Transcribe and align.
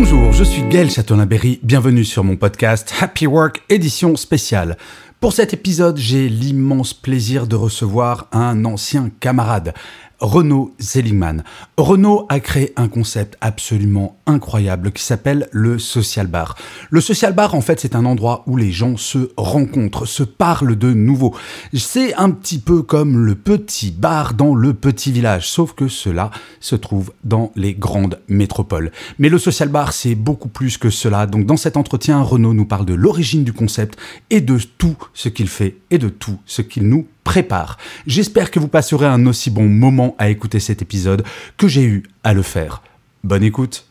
Bonjour, 0.00 0.30
je 0.32 0.44
suis 0.44 0.62
Gaël 0.62 0.88
Châtelain-Berry. 0.88 1.58
Bienvenue 1.64 2.04
sur 2.04 2.22
mon 2.22 2.36
podcast 2.36 2.94
Happy 3.00 3.26
Work 3.26 3.62
édition 3.68 4.14
spéciale. 4.14 4.76
Pour 5.18 5.32
cet 5.32 5.52
épisode, 5.52 5.96
j'ai 5.96 6.28
l'immense 6.28 6.94
plaisir 6.94 7.48
de 7.48 7.56
recevoir 7.56 8.28
un 8.30 8.64
ancien 8.64 9.10
camarade, 9.18 9.74
Renaud 10.20 10.74
Zellingman. 10.80 11.44
Renaud 11.76 12.26
a 12.28 12.40
créé 12.40 12.72
un 12.76 12.88
concept 12.88 13.36
absolument 13.40 14.16
incroyable 14.26 14.90
qui 14.90 15.02
s'appelle 15.02 15.48
le 15.52 15.78
social 15.78 16.26
bar. 16.26 16.56
Le 16.90 17.00
social 17.00 17.34
bar, 17.34 17.54
en 17.54 17.60
fait, 17.60 17.78
c'est 17.78 17.94
un 17.94 18.04
endroit 18.04 18.42
où 18.46 18.56
les 18.56 18.72
gens 18.72 18.96
se 18.96 19.30
rencontrent, 19.36 20.06
se 20.06 20.24
parlent 20.24 20.76
de 20.76 20.92
nouveau. 20.92 21.36
C'est 21.72 22.14
un 22.14 22.30
petit 22.30 22.58
peu 22.58 22.82
comme 22.82 23.24
le 23.24 23.36
petit 23.36 23.92
bar 23.92 24.34
dans 24.34 24.54
le 24.54 24.74
petit 24.74 25.12
village, 25.12 25.48
sauf 25.48 25.72
que 25.72 25.86
cela 25.86 26.30
se 26.58 26.74
trouve 26.74 27.12
dans 27.22 27.52
les 27.54 27.74
grandes 27.74 28.18
métropoles. 28.28 28.90
Mais 29.18 29.28
le 29.28 29.38
social 29.38 29.68
bar, 29.68 29.92
c'est 29.92 30.16
beaucoup 30.16 30.48
plus 30.48 30.78
que 30.78 30.90
cela. 30.90 31.26
Donc, 31.26 31.46
dans 31.46 31.56
cet 31.56 31.76
entretien, 31.76 32.20
Renaud 32.22 32.54
nous 32.54 32.66
parle 32.66 32.86
de 32.86 32.94
l'origine 32.94 33.44
du 33.44 33.52
concept 33.52 33.96
et 34.30 34.40
de 34.40 34.58
tout 34.78 34.96
ce 35.14 35.28
qu'il 35.28 35.48
fait 35.48 35.76
et 35.90 35.98
de 35.98 36.08
tout 36.08 36.38
ce 36.44 36.62
qu'il 36.62 36.88
nous 36.88 37.06
prépare. 37.28 37.76
J'espère 38.06 38.50
que 38.50 38.58
vous 38.58 38.68
passerez 38.68 39.04
un 39.04 39.26
aussi 39.26 39.50
bon 39.50 39.68
moment 39.68 40.14
à 40.16 40.30
écouter 40.30 40.60
cet 40.60 40.80
épisode 40.80 41.24
que 41.58 41.68
j'ai 41.68 41.84
eu 41.84 42.04
à 42.24 42.32
le 42.32 42.40
faire. 42.40 42.82
Bonne 43.22 43.42
écoute. 43.42 43.84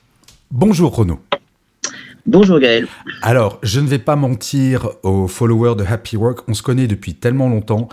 Bonjour 0.50 0.96
Renaud. 0.96 1.20
Bonjour 2.26 2.60
Gaël. 2.60 2.88
Alors, 3.22 3.60
je 3.62 3.80
ne 3.80 3.86
vais 3.86 4.00
pas 4.00 4.16
mentir 4.16 4.90
aux 5.04 5.28
followers 5.28 5.76
de 5.76 5.84
Happy 5.84 6.18
Work, 6.18 6.40
on 6.48 6.56
se 6.56 6.64
connaît 6.64 6.88
depuis 6.88 7.14
tellement 7.14 7.48
longtemps 7.48 7.90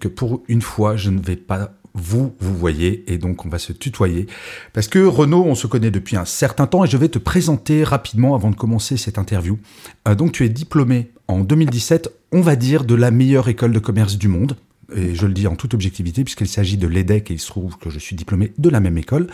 que 0.00 0.08
pour 0.08 0.42
une 0.48 0.62
fois, 0.62 0.96
je 0.96 1.10
ne 1.10 1.20
vais 1.20 1.36
pas 1.36 1.70
vous, 1.94 2.34
vous 2.40 2.56
voyez, 2.56 3.04
et 3.06 3.18
donc 3.18 3.46
on 3.46 3.48
va 3.48 3.60
se 3.60 3.72
tutoyer. 3.72 4.26
Parce 4.72 4.88
que 4.88 4.98
Renaud, 4.98 5.44
on 5.44 5.54
se 5.54 5.68
connaît 5.68 5.92
depuis 5.92 6.16
un 6.16 6.24
certain 6.24 6.66
temps 6.66 6.84
et 6.84 6.88
je 6.88 6.96
vais 6.96 7.08
te 7.08 7.20
présenter 7.20 7.84
rapidement 7.84 8.34
avant 8.34 8.50
de 8.50 8.56
commencer 8.56 8.96
cette 8.96 9.16
interview. 9.16 9.60
Euh, 10.08 10.16
donc 10.16 10.32
tu 10.32 10.44
es 10.44 10.48
diplômé 10.48 11.12
en 11.28 11.38
2017, 11.38 12.10
on 12.32 12.40
va 12.40 12.56
dire, 12.56 12.82
de 12.82 12.96
la 12.96 13.12
meilleure 13.12 13.48
école 13.48 13.72
de 13.72 13.78
commerce 13.78 14.18
du 14.18 14.26
monde, 14.26 14.56
et 14.94 15.14
je 15.14 15.26
le 15.26 15.32
dis 15.32 15.46
en 15.46 15.56
toute 15.56 15.74
objectivité, 15.74 16.24
puisqu'il 16.24 16.48
s'agit 16.48 16.76
de 16.76 16.86
l'EDEC 16.86 17.30
et 17.30 17.34
il 17.34 17.40
se 17.40 17.48
trouve 17.48 17.76
que 17.76 17.90
je 17.90 17.98
suis 17.98 18.16
diplômé 18.16 18.52
de 18.56 18.68
la 18.68 18.80
même 18.80 18.96
école. 18.96 19.26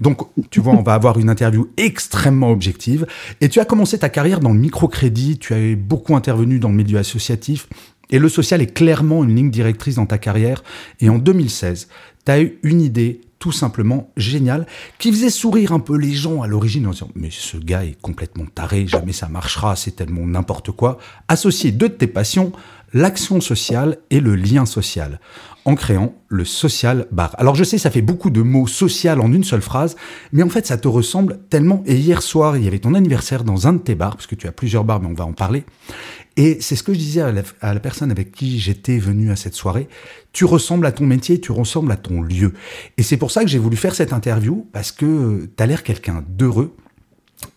Donc, 0.00 0.22
tu 0.50 0.60
vois, 0.60 0.74
on 0.74 0.82
va 0.82 0.94
avoir 0.94 1.18
une 1.18 1.30
interview 1.30 1.68
extrêmement 1.76 2.50
objective. 2.50 3.06
Et 3.40 3.48
tu 3.48 3.60
as 3.60 3.64
commencé 3.64 3.98
ta 3.98 4.08
carrière 4.08 4.40
dans 4.40 4.52
le 4.52 4.58
microcrédit, 4.58 5.38
tu 5.38 5.54
as 5.54 5.76
beaucoup 5.76 6.16
intervenu 6.16 6.58
dans 6.58 6.70
le 6.70 6.74
milieu 6.74 6.98
associatif, 6.98 7.68
et 8.10 8.18
le 8.18 8.28
social 8.28 8.62
est 8.62 8.72
clairement 8.72 9.24
une 9.24 9.34
ligne 9.34 9.50
directrice 9.50 9.96
dans 9.96 10.06
ta 10.06 10.18
carrière. 10.18 10.62
Et 11.00 11.08
en 11.08 11.18
2016, 11.18 11.88
tu 12.24 12.32
as 12.32 12.40
eu 12.40 12.58
une 12.62 12.80
idée 12.80 13.20
tout 13.38 13.52
simplement 13.52 14.10
géniale 14.16 14.66
qui 14.98 15.12
faisait 15.12 15.30
sourire 15.30 15.72
un 15.72 15.78
peu 15.78 15.96
les 15.96 16.12
gens 16.12 16.42
à 16.42 16.46
l'origine 16.46 16.86
en 16.86 16.90
disant 16.90 17.10
mais 17.14 17.28
ce 17.30 17.58
gars 17.58 17.84
est 17.84 18.00
complètement 18.00 18.46
taré, 18.46 18.86
jamais 18.86 19.12
ça 19.12 19.28
marchera, 19.28 19.76
c'est 19.76 19.90
tellement 19.94 20.26
n'importe 20.26 20.70
quoi. 20.70 20.98
Associer 21.28 21.70
deux 21.70 21.90
de 21.90 21.94
tes 21.94 22.06
passions, 22.06 22.52
l'action 22.92 23.40
sociale 23.40 23.98
et 24.10 24.20
le 24.20 24.36
lien 24.36 24.66
social, 24.66 25.20
en 25.64 25.74
créant 25.74 26.14
le 26.28 26.44
social 26.44 27.06
bar. 27.10 27.34
Alors 27.38 27.54
je 27.54 27.64
sais, 27.64 27.78
ça 27.78 27.90
fait 27.90 28.02
beaucoup 28.02 28.30
de 28.30 28.42
mots 28.42 28.66
social 28.66 29.20
en 29.20 29.32
une 29.32 29.44
seule 29.44 29.62
phrase, 29.62 29.96
mais 30.32 30.42
en 30.42 30.48
fait 30.48 30.66
ça 30.66 30.78
te 30.78 30.88
ressemble 30.88 31.40
tellement. 31.50 31.82
Et 31.86 31.96
hier 31.96 32.22
soir, 32.22 32.56
il 32.56 32.64
y 32.64 32.68
avait 32.68 32.78
ton 32.78 32.94
anniversaire 32.94 33.44
dans 33.44 33.66
un 33.66 33.74
de 33.74 33.78
tes 33.78 33.94
bars, 33.94 34.16
parce 34.16 34.26
que 34.26 34.34
tu 34.34 34.46
as 34.46 34.52
plusieurs 34.52 34.84
bars, 34.84 35.00
mais 35.00 35.08
on 35.08 35.14
va 35.14 35.26
en 35.26 35.32
parler. 35.32 35.64
Et 36.36 36.58
c'est 36.60 36.76
ce 36.76 36.82
que 36.82 36.92
je 36.92 36.98
disais 36.98 37.22
à 37.22 37.32
la, 37.32 37.80
personne 37.80 38.10
avec 38.10 38.30
qui 38.30 38.60
j'étais 38.60 38.98
venu 38.98 39.30
à 39.30 39.36
cette 39.36 39.54
soirée. 39.54 39.88
Tu 40.32 40.44
ressembles 40.44 40.84
à 40.84 40.92
ton 40.92 41.06
métier, 41.06 41.40
tu 41.40 41.50
ressembles 41.50 41.90
à 41.90 41.96
ton 41.96 42.20
lieu. 42.20 42.52
Et 42.98 43.02
c'est 43.02 43.16
pour 43.16 43.30
ça 43.30 43.42
que 43.42 43.48
j'ai 43.48 43.58
voulu 43.58 43.76
faire 43.76 43.94
cette 43.94 44.12
interview, 44.12 44.66
parce 44.72 44.92
que 44.92 45.48
tu 45.56 45.62
as 45.62 45.66
l'air 45.66 45.82
quelqu'un 45.82 46.24
d'heureux. 46.28 46.74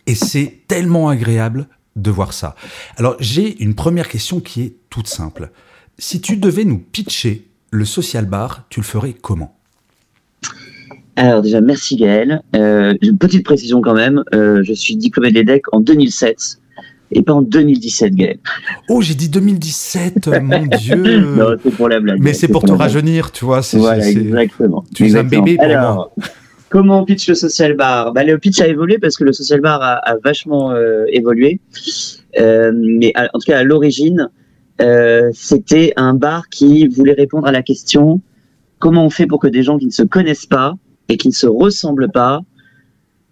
Et 0.06 0.14
c'est 0.14 0.60
tellement 0.66 1.08
agréable 1.08 1.68
de 2.00 2.10
voir 2.10 2.32
ça. 2.32 2.54
Alors 2.96 3.16
j'ai 3.20 3.62
une 3.62 3.74
première 3.74 4.08
question 4.08 4.40
qui 4.40 4.62
est 4.62 4.74
toute 4.90 5.06
simple. 5.06 5.50
Si 5.98 6.20
tu 6.20 6.36
devais 6.36 6.64
nous 6.64 6.78
pitcher 6.78 7.46
le 7.70 7.84
social 7.84 8.26
bar, 8.26 8.66
tu 8.68 8.80
le 8.80 8.84
ferais 8.84 9.12
comment? 9.12 9.56
Alors 11.16 11.42
déjà, 11.42 11.60
merci 11.60 11.96
Gaël. 11.96 12.42
Euh, 12.56 12.94
une 13.02 13.18
petite 13.18 13.44
précision 13.44 13.82
quand 13.82 13.94
même. 13.94 14.22
Euh, 14.34 14.62
je 14.64 14.72
suis 14.72 14.96
diplômé 14.96 15.30
de 15.30 15.34
l'EDEC 15.34 15.64
en 15.72 15.80
2007 15.80 16.60
et 17.12 17.22
pas 17.22 17.34
en 17.34 17.42
2017, 17.42 18.14
Gaël. 18.14 18.38
Oh, 18.88 19.02
j'ai 19.02 19.14
dit 19.14 19.28
2017, 19.28 20.28
mon 20.42 20.66
Dieu. 20.78 21.20
non, 21.20 21.56
c'est 21.62 21.74
pour 21.74 21.88
la 21.88 22.00
blague. 22.00 22.20
Mais 22.20 22.32
c'est 22.32 22.48
pour, 22.48 22.62
te 22.62 22.72
rajeunir, 22.72 23.32
tu 23.32 23.44
vois. 23.44 23.60
Voilà, 23.72 24.08
exactement. 24.08 24.84
Tu 24.94 25.08
es 25.08 25.16
un 25.16 25.24
bébé 25.24 25.56
pour 25.56 25.64
Alors, 25.64 26.12
Comment 26.70 27.00
on 27.00 27.04
pitch 27.04 27.28
le 27.28 27.34
social 27.34 27.74
bar? 27.74 28.12
Bah, 28.12 28.22
Le 28.22 28.38
pitch 28.38 28.60
a 28.60 28.68
évolué 28.68 28.98
parce 28.98 29.16
que 29.16 29.24
le 29.24 29.32
social 29.32 29.60
bar 29.60 29.82
a, 29.82 30.16
vachement 30.24 30.70
euh, 30.70 31.04
évolué. 31.08 31.60
Euh, 32.38 32.70
mais 32.72 33.12
en 33.16 33.38
tout 33.38 33.46
cas, 33.46 33.58
à 33.58 33.64
l'origine, 33.64 34.30
euh, 34.80 35.30
c'était 35.34 35.92
un 35.96 36.14
bar 36.14 36.48
qui 36.48 36.86
voulait 36.86 37.12
répondre 37.12 37.48
à 37.48 37.52
la 37.52 37.62
question 37.62 38.22
comment 38.78 39.04
on 39.04 39.10
fait 39.10 39.26
pour 39.26 39.40
que 39.40 39.48
des 39.48 39.64
gens 39.64 39.78
qui 39.78 39.86
ne 39.86 39.90
se 39.90 40.04
connaissent 40.04 40.46
pas 40.46 40.74
et 41.08 41.16
qui 41.16 41.28
ne 41.28 41.32
se 41.32 41.48
ressemblent 41.48 42.10
pas 42.10 42.40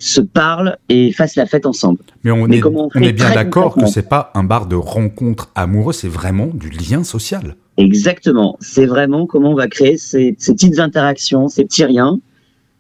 se 0.01 0.21
parlent 0.21 0.77
et 0.89 1.13
fassent 1.13 1.37
la 1.37 1.47
fête 1.47 1.65
ensemble. 1.65 2.01
Mais 2.25 2.33
on, 2.33 2.49
est, 2.49 2.63
on, 2.65 2.89
est, 3.01 3.13
bien 3.13 3.33
d'accord 3.35 3.77
que 3.77 3.87
c'est 3.87 4.09
pas 4.09 4.33
un 4.35 4.45
bar 4.45 4.67
de 4.67 4.77
rencontre 4.77 5.51
amoureuse, 5.55 5.97
c'est 5.97 6.09
vraiment 6.09 6.47
du 6.47 6.71
lien 6.71 7.05
social. 7.05 7.55
Exactement. 7.77 8.57
C'est 8.61 8.87
vraiment 8.87 9.27
comment 9.27 9.53
on 9.53 9.57
va 9.57 9.69
créer 9.69 9.97
ces, 9.97 10.35
ces 10.39 10.53
petites 10.55 10.81
interactions, 10.81 11.49
ces 11.49 11.65
petits 11.65 11.85
riens 11.85 12.21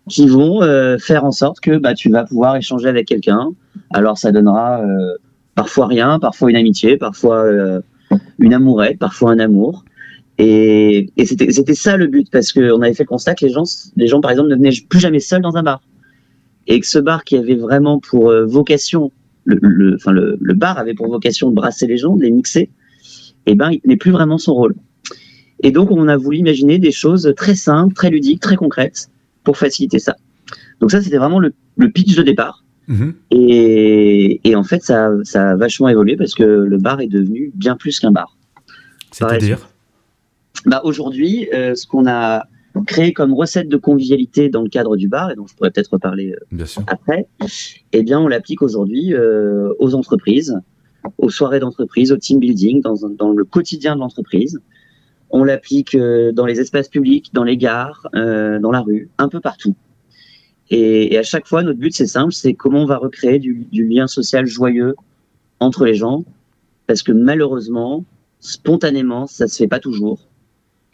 qui 0.09 0.27
vont 0.27 0.63
euh, 0.63 0.99
faire 0.99 1.25
en 1.25 1.31
sorte 1.31 1.61
que 1.61 1.79
bah, 1.79 1.95
tu 1.95 2.11
vas 2.11 2.25
pouvoir 2.25 2.57
échanger 2.57 2.89
avec 2.89 3.07
quelqu'un. 3.07 3.51
Alors 3.91 4.19
ça 4.19 4.33
donnera 4.33 4.83
euh, 4.83 5.17
parfois 5.55 5.87
rien, 5.87 6.19
parfois 6.19 6.51
une 6.51 6.57
amitié, 6.57 6.97
parfois 6.97 7.45
euh, 7.45 7.81
une 8.39 8.55
amourette, 8.55 8.99
parfois 8.99 9.33
un 9.33 9.39
amour. 9.39 9.85
Et, 10.39 11.11
c'était 11.25 11.75
ça 11.75 11.97
le 11.97 12.07
but, 12.07 12.29
parce 12.31 12.53
qu'on 12.53 12.81
avait 12.81 12.95
fait 12.95 13.03
le 13.03 13.09
constat 13.09 13.35
que 13.35 13.45
les 13.45 13.53
gens, 13.53 13.65
les 13.97 14.07
gens, 14.07 14.21
par 14.21 14.31
exemple, 14.31 14.51
ne 14.51 14.55
venaient 14.55 14.71
plus 14.89 15.01
jamais 15.01 15.19
seuls 15.19 15.43
dans 15.43 15.57
un 15.57 15.65
bar. 15.65 15.83
Et 16.69 16.79
que 16.79 16.87
ce 16.87 16.99
bar 16.99 17.25
qui 17.25 17.37
avait 17.37 17.57
vraiment 17.57 17.99
pour 17.99 18.33
vocation, 18.47 19.11
le, 19.45 19.59
le, 19.61 19.97
enfin 19.97 20.13
le, 20.13 20.39
le, 20.41 20.55
bar 20.55 20.79
avait 20.79 20.95
pour 20.95 21.09
vocation 21.09 21.51
de 21.51 21.55
brasser 21.55 21.89
les 21.89 21.97
gens, 21.97 22.15
de 22.15 22.23
les 22.23 22.31
mixer, 22.31 22.71
et 23.47 23.53
eh 23.53 23.55
ben 23.57 23.71
il 23.73 23.81
n'est 23.85 23.97
plus 23.97 24.13
vraiment 24.13 24.39
son 24.39 24.55
rôle. 24.55 24.77
Et 25.63 25.73
donc 25.73 25.91
on 25.91 26.07
a 26.07 26.17
voulu 26.17 26.39
imaginer 26.39 26.79
des 26.79 26.93
choses 26.93 27.33
très 27.37 27.57
simples, 27.57 27.95
très 27.95 28.11
ludiques, 28.11 28.41
très 28.41 28.57
concrètes, 28.57 29.11
pour 29.45 29.57
faciliter 29.57 29.99
ça. 29.99 30.17
Donc 30.81 30.91
ça, 30.91 31.03
c'était 31.03 31.19
vraiment 31.19 31.39
le, 31.39 31.53
pitch 31.91 32.15
de 32.17 32.23
départ. 32.23 32.65
Mhm. 32.87 33.15
Et, 33.31 34.55
en 34.55 34.63
fait, 34.63 34.83
ça, 34.83 35.11
ça, 35.25 35.51
a 35.51 35.57
vachement 35.57 35.89
évolué 35.89 36.17
parce 36.17 36.35
que 36.35 36.43
le 36.43 36.79
bar 36.79 37.01
est 37.01 37.09
devenu 37.09 37.53
bien 37.55 37.77
plus 37.77 38.01
qu'un 38.01 38.13
bar. 38.13 38.37
C'est-à-dire 39.11 39.69
bah, 40.65 40.81
Aujourd'hui, 40.85 41.49
euh, 41.53 41.75
ce 41.75 41.87
qu'on 41.87 42.07
a 42.07 42.47
créé 42.87 43.13
comme 43.13 43.35
recette 43.35 43.69
de 43.69 43.77
convivialité 43.77 44.49
dans 44.49 44.63
le 44.63 44.69
cadre 44.69 44.97
du 44.97 45.09
bar, 45.09 45.31
et 45.31 45.35
dont 45.35 45.47
je 45.47 45.55
pourrais 45.55 45.71
peut-être 45.71 45.93
reparler 45.93 46.35
euh, 46.53 46.65
après, 46.87 47.27
eh 47.93 48.03
bien, 48.03 48.21
on 48.21 48.29
l'applique 48.29 48.63
aujourd'hui 48.63 49.15
euh, 49.15 49.73
aux 49.79 49.95
entreprises, 49.95 50.57
aux 51.19 51.31
soirées 51.31 51.61
d'entreprise, 51.61 52.13
au 52.13 52.17
team 52.17 52.39
building, 52.39 52.83
dans, 52.83 52.97
dans 53.09 53.33
le 53.33 53.45
quotidien 53.45 53.95
de 53.95 54.01
l'entreprise. 54.01 54.61
On 55.31 55.45
l'applique 55.45 55.95
euh, 55.95 56.33
dans 56.33 56.47
les 56.47 56.61
espaces 56.61 56.89
publics, 56.89 57.31
dans 57.33 57.45
les 57.45 57.57
gares, 57.57 58.07
euh, 58.15 58.59
dans 58.59 58.71
la 58.71 58.81
rue, 58.81 59.11
un 59.19 59.29
peu 59.29 59.41
partout. 59.41 59.75
Et, 60.71 61.17
à 61.19 61.23
chaque 61.23 61.47
fois, 61.47 61.63
notre 61.63 61.79
but, 61.79 61.95
c'est 61.95 62.07
simple, 62.07 62.33
c'est 62.33 62.55
comment 62.55 62.83
on 62.83 62.87
va 62.87 62.99
recréer 62.99 63.39
du, 63.39 63.67
lien 63.73 64.07
social 64.07 64.47
joyeux 64.47 64.95
entre 65.61 65.85
les 65.85 65.95
gens, 65.95 66.25
parce 66.87 67.03
que 67.03 67.13
malheureusement, 67.13 68.05
spontanément, 68.41 69.27
ça 69.27 69.49
se 69.49 69.57
fait 69.57 69.69
pas 69.69 69.81
toujours, 69.81 70.29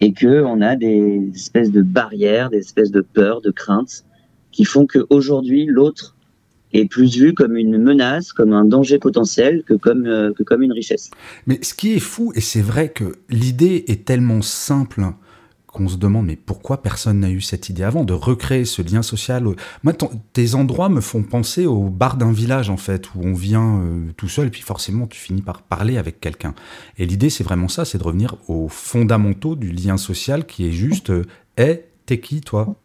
et 0.01 0.13
que 0.13 0.43
on 0.43 0.61
a 0.61 0.77
des 0.77 1.31
espèces 1.35 1.71
de 1.71 1.83
barrières, 1.83 2.51
des 2.51 2.59
espèces 2.59 2.91
de 2.91 3.01
peurs, 3.01 3.41
de 3.41 3.51
craintes, 3.51 4.05
qui 4.53 4.65
font 4.65 4.87
qu'aujourd'hui, 4.87 5.67
l'autre 5.67 6.15
est 6.75 6.89
plus 6.89 7.17
vu 7.17 7.35
comme 7.35 7.57
une 7.57 7.79
menace, 7.79 8.33
comme 8.33 8.53
un 8.53 8.65
danger 8.65 8.99
potentiel 8.99 9.63
que 9.67 9.75
comme, 9.75 10.07
euh, 10.07 10.33
que 10.33 10.43
comme 10.43 10.63
une 10.63 10.73
richesse. 10.73 11.11
Mais 11.47 11.59
ce 11.63 11.75
qui 11.75 11.95
est 11.95 12.01
fou, 12.01 12.33
et 12.35 12.41
c'est 12.41 12.63
vrai 12.63 12.91
que 12.91 13.17
l'idée 13.31 13.85
est 13.89 14.05
tellement 14.05 14.43
simple 14.43 15.05
qu'on 15.75 15.89
se 15.89 15.97
demande 15.97 16.27
mais 16.27 16.37
pourquoi 16.37 16.83
personne 16.83 17.21
n'a 17.21 17.31
eu 17.31 17.41
cette 17.41 17.69
idée 17.69 17.83
avant 17.83 18.05
de 18.05 18.13
recréer 18.13 18.65
ce 18.65 18.81
lien 18.81 19.03
social. 19.03 19.45
Moi, 19.83 19.93
tes 20.33 20.55
endroits 20.55 20.89
me 20.89 21.01
font 21.01 21.25
penser 21.25 21.67
au 21.67 21.89
bar 21.89 22.17
d'un 22.17 22.33
village 22.33 22.71
en 22.71 22.77
fait 22.77 23.13
où 23.15 23.21
on 23.25 23.35
vient 23.35 23.81
euh, 23.81 24.13
tout 24.17 24.29
seul 24.29 24.47
et 24.47 24.51
puis 24.51 24.63
forcément 24.63 25.09
tu 25.09 25.19
finis 25.19 25.43
par 25.43 25.63
parler 25.63 25.99
avec 25.99 26.21
quelqu'un. 26.21 26.55
Et 26.97 27.07
l'idée 27.07 27.29
c'est 27.29 27.45
vraiment 27.45 27.69
ça, 27.69 27.85
c'est 27.85 27.99
de 27.99 28.05
revenir 28.05 28.37
aux 28.47 28.69
fondamentaux 28.69 29.57
du 29.57 29.73
lien 29.73 29.97
social 29.97 30.47
qui 30.47 30.69
est 30.69 30.73
juste 30.73 31.11
euh, 31.11 31.25
hey, 31.57 31.81
t'es 32.07 32.21
qui 32.21 32.41
toi? 32.41 32.77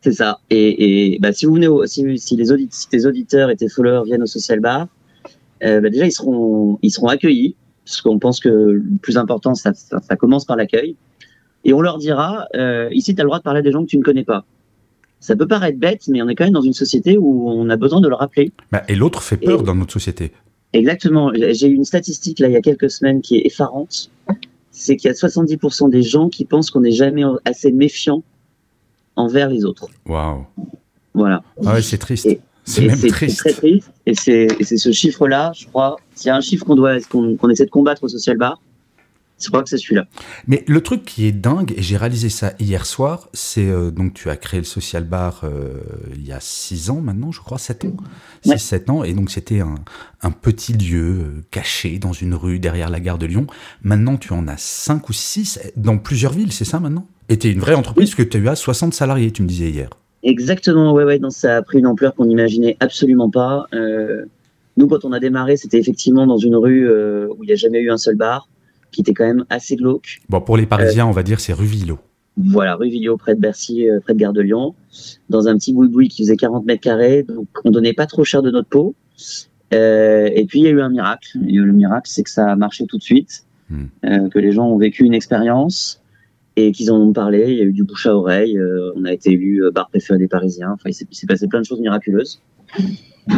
C'est 0.00 0.12
ça. 0.12 0.40
Et, 0.50 1.18
bah, 1.20 1.32
si 1.32 1.46
vous 1.46 1.54
venez, 1.54 1.68
si, 1.86 2.36
les 2.36 2.52
auditeurs, 2.52 2.78
si 2.78 2.88
tes 2.88 3.06
auditeurs 3.06 3.50
et 3.50 3.56
tes 3.56 3.68
followers 3.68 4.04
viennent 4.04 4.22
au 4.22 4.26
social 4.26 4.60
bar, 4.60 4.86
euh, 5.64 5.80
bah, 5.80 5.90
déjà 5.90 6.06
ils 6.06 6.12
seront 6.12 6.78
ils 6.82 6.90
seront 6.90 7.08
accueillis 7.08 7.56
parce 7.84 8.02
qu'on 8.02 8.18
pense 8.18 8.38
que 8.38 8.48
le 8.48 8.84
plus 9.00 9.16
important, 9.16 9.54
ça, 9.54 9.72
ça, 9.74 10.16
commence 10.16 10.44
par 10.44 10.56
l'accueil. 10.56 10.94
Et 11.64 11.72
on 11.72 11.80
leur 11.80 11.96
dira, 11.96 12.46
euh, 12.54 12.88
ici, 12.92 13.14
tu 13.14 13.20
as 13.20 13.24
le 13.24 13.28
droit 13.28 13.38
de 13.38 13.42
parler 13.42 13.60
à 13.60 13.62
des 13.62 13.72
gens 13.72 13.82
que 13.82 13.88
tu 13.88 13.96
ne 13.96 14.02
connais 14.02 14.24
pas. 14.24 14.44
Ça 15.20 15.34
peut 15.34 15.48
paraître 15.48 15.78
bête, 15.78 16.02
mais 16.08 16.20
on 16.20 16.28
est 16.28 16.34
quand 16.34 16.44
même 16.44 16.52
dans 16.52 16.60
une 16.60 16.74
société 16.74 17.16
où 17.16 17.48
on 17.48 17.70
a 17.70 17.76
besoin 17.76 18.02
de 18.02 18.08
le 18.08 18.14
rappeler. 18.14 18.52
Bah, 18.70 18.82
et 18.88 18.94
l'autre 18.94 19.22
fait 19.22 19.38
peur 19.38 19.62
dans 19.62 19.74
notre 19.74 19.94
société. 19.94 20.32
Exactement. 20.74 21.32
J'ai 21.34 21.66
eu 21.66 21.74
une 21.74 21.84
statistique 21.84 22.40
là 22.40 22.48
il 22.48 22.52
y 22.52 22.56
a 22.56 22.60
quelques 22.60 22.90
semaines 22.90 23.22
qui 23.22 23.38
est 23.38 23.46
effarante. 23.46 24.10
C'est 24.70 24.96
qu'il 24.96 25.08
y 25.08 25.10
a 25.10 25.14
70% 25.14 25.90
des 25.90 26.02
gens 26.02 26.28
qui 26.28 26.44
pensent 26.44 26.70
qu'on 26.70 26.82
n'est 26.82 26.92
jamais 26.92 27.22
assez 27.46 27.72
méfiant 27.72 28.22
envers 29.18 29.48
les 29.48 29.64
autres. 29.64 29.88
Waouh. 30.06 30.46
Voilà. 31.14 31.42
Ah 31.64 31.74
ouais, 31.74 31.82
c'est 31.82 31.98
triste. 31.98 32.28
C'est 32.64 32.86
très 33.08 33.26
triste. 33.26 33.90
Et 34.06 34.14
c'est 34.14 34.76
ce 34.76 34.92
chiffre-là, 34.92 35.52
je 35.54 35.66
crois, 35.66 35.96
s'il 36.14 36.28
y 36.28 36.30
a 36.30 36.36
un 36.36 36.40
chiffre 36.40 36.64
qu'on 36.64 36.76
doit, 36.76 37.00
qu'on 37.00 37.48
essaie 37.48 37.64
de 37.66 37.70
combattre 37.70 38.04
au 38.04 38.08
social 38.08 38.36
bar, 38.36 38.60
je 39.40 39.48
crois 39.48 39.62
que 39.62 39.68
c'est 39.68 39.78
celui-là. 39.78 40.06
Mais 40.48 40.64
le 40.66 40.80
truc 40.80 41.04
qui 41.04 41.26
est 41.26 41.32
dingue, 41.32 41.72
et 41.76 41.82
j'ai 41.82 41.96
réalisé 41.96 42.28
ça 42.28 42.54
hier 42.58 42.84
soir, 42.84 43.28
c'est 43.32 43.68
euh, 43.68 43.90
donc 43.90 44.14
tu 44.14 44.30
as 44.30 44.36
créé 44.36 44.58
le 44.58 44.66
social 44.66 45.04
bar 45.04 45.42
euh, 45.44 45.80
il 46.14 46.26
y 46.26 46.32
a 46.32 46.40
6 46.40 46.90
ans 46.90 47.00
maintenant, 47.00 47.30
je 47.30 47.40
crois, 47.40 47.58
7 47.58 47.84
ans. 47.84 47.96
6, 48.44 48.58
7 48.58 48.90
ans, 48.90 49.04
et 49.04 49.14
donc 49.14 49.30
c'était 49.30 49.60
un, 49.60 49.76
un, 50.22 50.30
petit 50.32 50.72
lieu 50.72 51.20
euh, 51.20 51.44
caché 51.52 51.98
dans 51.98 52.12
une 52.12 52.34
rue 52.34 52.58
derrière 52.58 52.90
la 52.90 52.98
gare 52.98 53.18
de 53.18 53.26
Lyon. 53.26 53.46
Maintenant, 53.82 54.16
tu 54.16 54.32
en 54.32 54.48
as 54.48 54.58
5 54.58 55.08
ou 55.08 55.12
6 55.12 55.60
dans 55.76 55.98
plusieurs 55.98 56.32
villes, 56.32 56.52
c'est 56.52 56.64
ça 56.64 56.80
maintenant? 56.80 57.06
Es 57.28 57.34
une 57.34 57.60
vraie 57.60 57.74
entreprise, 57.74 58.14
que 58.14 58.22
tu 58.22 58.48
as 58.48 58.56
60 58.56 58.94
salariés, 58.94 59.30
tu 59.30 59.42
me 59.42 59.48
disais 59.48 59.68
hier. 59.68 59.90
Exactement, 60.22 60.92
ouais, 60.92 61.04
ouais, 61.04 61.20
ça 61.28 61.58
a 61.58 61.62
pris 61.62 61.78
une 61.78 61.86
ampleur 61.86 62.14
qu'on 62.14 62.24
n'imaginait 62.24 62.76
absolument 62.80 63.30
pas. 63.30 63.66
Euh, 63.74 64.24
nous, 64.76 64.88
quand 64.88 65.04
on 65.04 65.12
a 65.12 65.20
démarré, 65.20 65.56
c'était 65.56 65.78
effectivement 65.78 66.26
dans 66.26 66.38
une 66.38 66.56
rue 66.56 66.88
euh, 66.88 67.28
où 67.36 67.44
il 67.44 67.48
n'y 67.48 67.52
a 67.52 67.56
jamais 67.56 67.80
eu 67.80 67.90
un 67.90 67.98
seul 67.98 68.16
bar, 68.16 68.48
qui 68.90 69.02
était 69.02 69.12
quand 69.12 69.26
même 69.26 69.44
assez 69.50 69.76
glauque. 69.76 70.20
Bon, 70.28 70.40
pour 70.40 70.56
les 70.56 70.66
Parisiens, 70.66 71.06
on 71.06 71.12
va 71.12 71.22
dire 71.22 71.38
c'est 71.38 71.52
rue 71.52 71.66
Villot. 71.66 71.98
Voilà, 72.38 72.76
rue 72.76 72.88
Villot, 72.88 73.16
près 73.16 73.34
de 73.34 73.40
Bercy, 73.40 73.88
euh, 73.88 74.00
près 74.00 74.14
de 74.14 74.18
Gare 74.18 74.32
de 74.32 74.40
Lyon, 74.40 74.74
dans 75.28 75.48
un 75.48 75.58
petit 75.58 75.74
boui-boui 75.74 76.08
qui 76.08 76.22
faisait 76.22 76.36
40 76.36 76.64
mètres 76.64 76.80
carrés, 76.80 77.24
donc 77.24 77.46
on 77.64 77.70
donnait 77.70 77.92
pas 77.92 78.06
trop 78.06 78.24
cher 78.24 78.42
de 78.42 78.50
notre 78.50 78.68
peau. 78.68 78.94
et 79.70 80.44
puis 80.48 80.60
il 80.60 80.64
y 80.64 80.68
a 80.68 80.70
eu 80.70 80.80
un 80.80 80.88
miracle. 80.88 81.38
Et 81.46 81.52
le 81.52 81.72
miracle, 81.72 82.08
c'est 82.10 82.22
que 82.22 82.30
ça 82.30 82.50
a 82.50 82.56
marché 82.56 82.86
tout 82.86 82.96
de 82.96 83.02
suite, 83.02 83.44
hmm. 83.70 84.28
que 84.30 84.38
les 84.38 84.52
gens 84.52 84.66
ont 84.66 84.78
vécu 84.78 85.04
une 85.04 85.14
expérience 85.14 86.00
et 86.58 86.72
qu'ils 86.72 86.90
en 86.90 87.00
ont 87.00 87.12
parlé. 87.12 87.52
Il 87.52 87.56
y 87.56 87.60
a 87.60 87.64
eu 87.64 87.72
du 87.72 87.84
bouche 87.84 88.06
à 88.06 88.16
oreille. 88.16 88.58
Euh, 88.58 88.92
on 88.96 89.04
a 89.04 89.12
été 89.12 89.30
élu 89.30 89.64
euh, 89.64 89.70
bar 89.70 89.88
préféré 89.88 90.18
des 90.18 90.26
Parisiens. 90.26 90.72
Enfin, 90.72 90.90
il 90.90 90.94
s'est 90.94 91.26
passé 91.26 91.46
plein 91.46 91.60
de 91.60 91.64
choses 91.64 91.80
miraculeuses. 91.80 92.40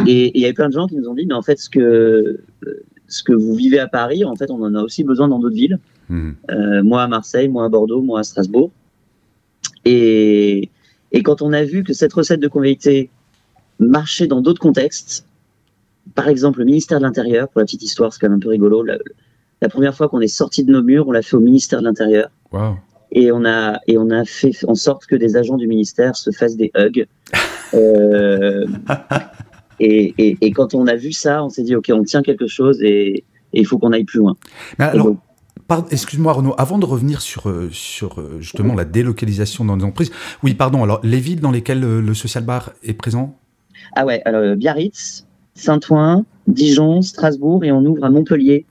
Et 0.07 0.31
il 0.35 0.41
y 0.41 0.45
avait 0.45 0.53
plein 0.53 0.69
de 0.69 0.73
gens 0.73 0.87
qui 0.87 0.95
nous 0.95 1.07
ont 1.07 1.13
dit, 1.13 1.25
mais 1.27 1.35
en 1.35 1.41
fait, 1.41 1.59
ce 1.59 1.69
que 1.69 2.39
ce 3.07 3.23
que 3.23 3.33
vous 3.33 3.53
vivez 3.53 3.77
à 3.77 3.87
Paris, 3.87 4.23
en 4.23 4.35
fait, 4.35 4.49
on 4.49 4.61
en 4.63 4.73
a 4.73 4.81
aussi 4.81 5.03
besoin 5.03 5.27
dans 5.27 5.39
d'autres 5.39 5.55
villes. 5.55 5.79
Euh, 6.09 6.83
moi 6.83 7.03
à 7.03 7.07
Marseille, 7.07 7.47
moi 7.47 7.65
à 7.65 7.69
Bordeaux, 7.69 8.01
moi 8.01 8.19
à 8.19 8.23
Strasbourg. 8.23 8.71
Et, 9.85 10.69
et 11.11 11.23
quand 11.23 11.41
on 11.41 11.53
a 11.53 11.63
vu 11.63 11.83
que 11.83 11.93
cette 11.93 12.11
recette 12.11 12.39
de 12.39 12.47
convivialité 12.47 13.09
marchait 13.79 14.27
dans 14.27 14.41
d'autres 14.41 14.59
contextes, 14.59 15.25
par 16.15 16.27
exemple 16.27 16.59
le 16.59 16.65
ministère 16.65 16.97
de 16.99 17.03
l'Intérieur, 17.03 17.47
pour 17.49 17.59
la 17.59 17.65
petite 17.65 17.83
histoire, 17.83 18.11
c'est 18.11 18.19
quand 18.19 18.27
même 18.29 18.37
un 18.37 18.41
peu 18.41 18.49
rigolo. 18.49 18.83
La, 18.83 18.97
la 19.61 19.69
première 19.69 19.95
fois 19.95 20.09
qu'on 20.09 20.19
est 20.19 20.27
sorti 20.27 20.65
de 20.65 20.71
nos 20.71 20.83
murs, 20.83 21.07
on 21.07 21.11
l'a 21.11 21.21
fait 21.21 21.37
au 21.37 21.41
ministère 21.41 21.79
de 21.79 21.85
l'Intérieur. 21.85 22.29
Wow 22.51 22.75
et 23.11 23.31
on 23.31 23.45
a 23.45 23.79
et 23.87 23.97
on 23.97 24.09
a 24.09 24.25
fait 24.25 24.51
en 24.67 24.75
sorte 24.75 25.05
que 25.05 25.15
des 25.15 25.35
agents 25.35 25.57
du 25.57 25.67
ministère 25.67 26.15
se 26.15 26.31
fassent 26.31 26.57
des 26.57 26.71
hugs. 26.75 27.07
Euh, 27.73 28.65
et, 29.79 30.13
et, 30.17 30.37
et, 30.41 30.51
quand 30.51 30.75
on 30.75 30.87
a 30.87 30.95
vu 30.95 31.13
ça, 31.13 31.41
on 31.41 31.47
s'est 31.47 31.63
dit 31.63 31.73
ok, 31.73 31.89
on 31.93 32.03
tient 32.03 32.21
quelque 32.21 32.47
chose 32.47 32.83
et, 32.83 33.23
il 33.53 33.65
faut 33.65 33.77
qu'on 33.77 33.93
aille 33.93 34.03
plus 34.03 34.19
loin. 34.19 34.35
Mais 34.77 34.83
alors, 34.83 35.15
excuse-moi 35.89 36.33
Renaud, 36.33 36.53
avant 36.57 36.79
de 36.79 36.85
revenir 36.85 37.21
sur 37.21 37.47
euh, 37.47 37.69
sur 37.71 38.19
euh, 38.19 38.39
justement 38.41 38.75
la 38.75 38.83
délocalisation 38.83 39.63
dans 39.63 39.77
les 39.77 39.85
entreprises, 39.85 40.11
oui, 40.43 40.53
pardon. 40.53 40.83
Alors 40.83 40.99
les 41.03 41.21
villes 41.21 41.39
dans 41.39 41.51
lesquelles 41.51 41.79
le, 41.79 42.13
social 42.13 42.43
bar 42.43 42.73
est 42.83 42.91
présent? 42.91 43.37
Ah 43.95 44.05
ouais, 44.05 44.21
alors 44.25 44.57
Biarritz, 44.57 45.25
Saint-Ouen, 45.55 46.25
Dijon, 46.47 47.01
Strasbourg 47.01 47.63
et 47.63 47.71
on 47.71 47.85
ouvre 47.85 48.03
à 48.03 48.09
Montpellier 48.09 48.65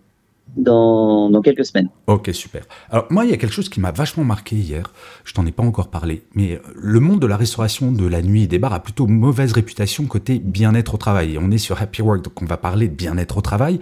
dans, 0.57 1.41
quelques 1.43 1.65
semaines. 1.65 1.89
Ok, 2.07 2.31
super. 2.33 2.65
Alors 2.91 3.07
moi, 3.11 3.25
il 3.25 3.31
y 3.31 3.35
a 3.35 3.37
quelque 3.37 3.53
chose 3.53 3.69
qui 3.69 3.81
m'a 3.81 3.93
vachement 3.93 4.25
marqué 4.25 4.57
hier, 4.57 4.93
je 5.25 5.33
t'en 5.33 5.47
ai 5.47 5.53
pas 5.53 5.63
encore 5.63 5.89
parlé, 5.89 6.25
mais 6.35 6.61
le 6.75 7.01
monde 7.01 7.21
de 7.21 7.27
la 7.27 7.37
restauration, 7.37 7.93
de 7.93 8.07
la 8.07 8.23
nuit 8.23 8.43
et 8.43 8.47
des 8.47 8.59
bars 8.59 8.75
a 8.75 8.81
plutôt 8.81 9.07
mauvaise 9.07 9.53
réputation 9.53 10.05
côté 10.07 10.39
bien-être 10.39 10.95
au 10.95 10.99
travail. 10.99 11.39
on 11.41 11.51
est 11.51 11.59
sur 11.59 11.81
Happy 11.81 12.03
Work, 12.03 12.23
donc 12.23 12.43
on 12.43 12.47
va 12.47 12.57
parler 12.57 12.89
de 12.89 12.95
bien-être 12.95 13.39
au 13.39 13.41
travail. 13.41 13.81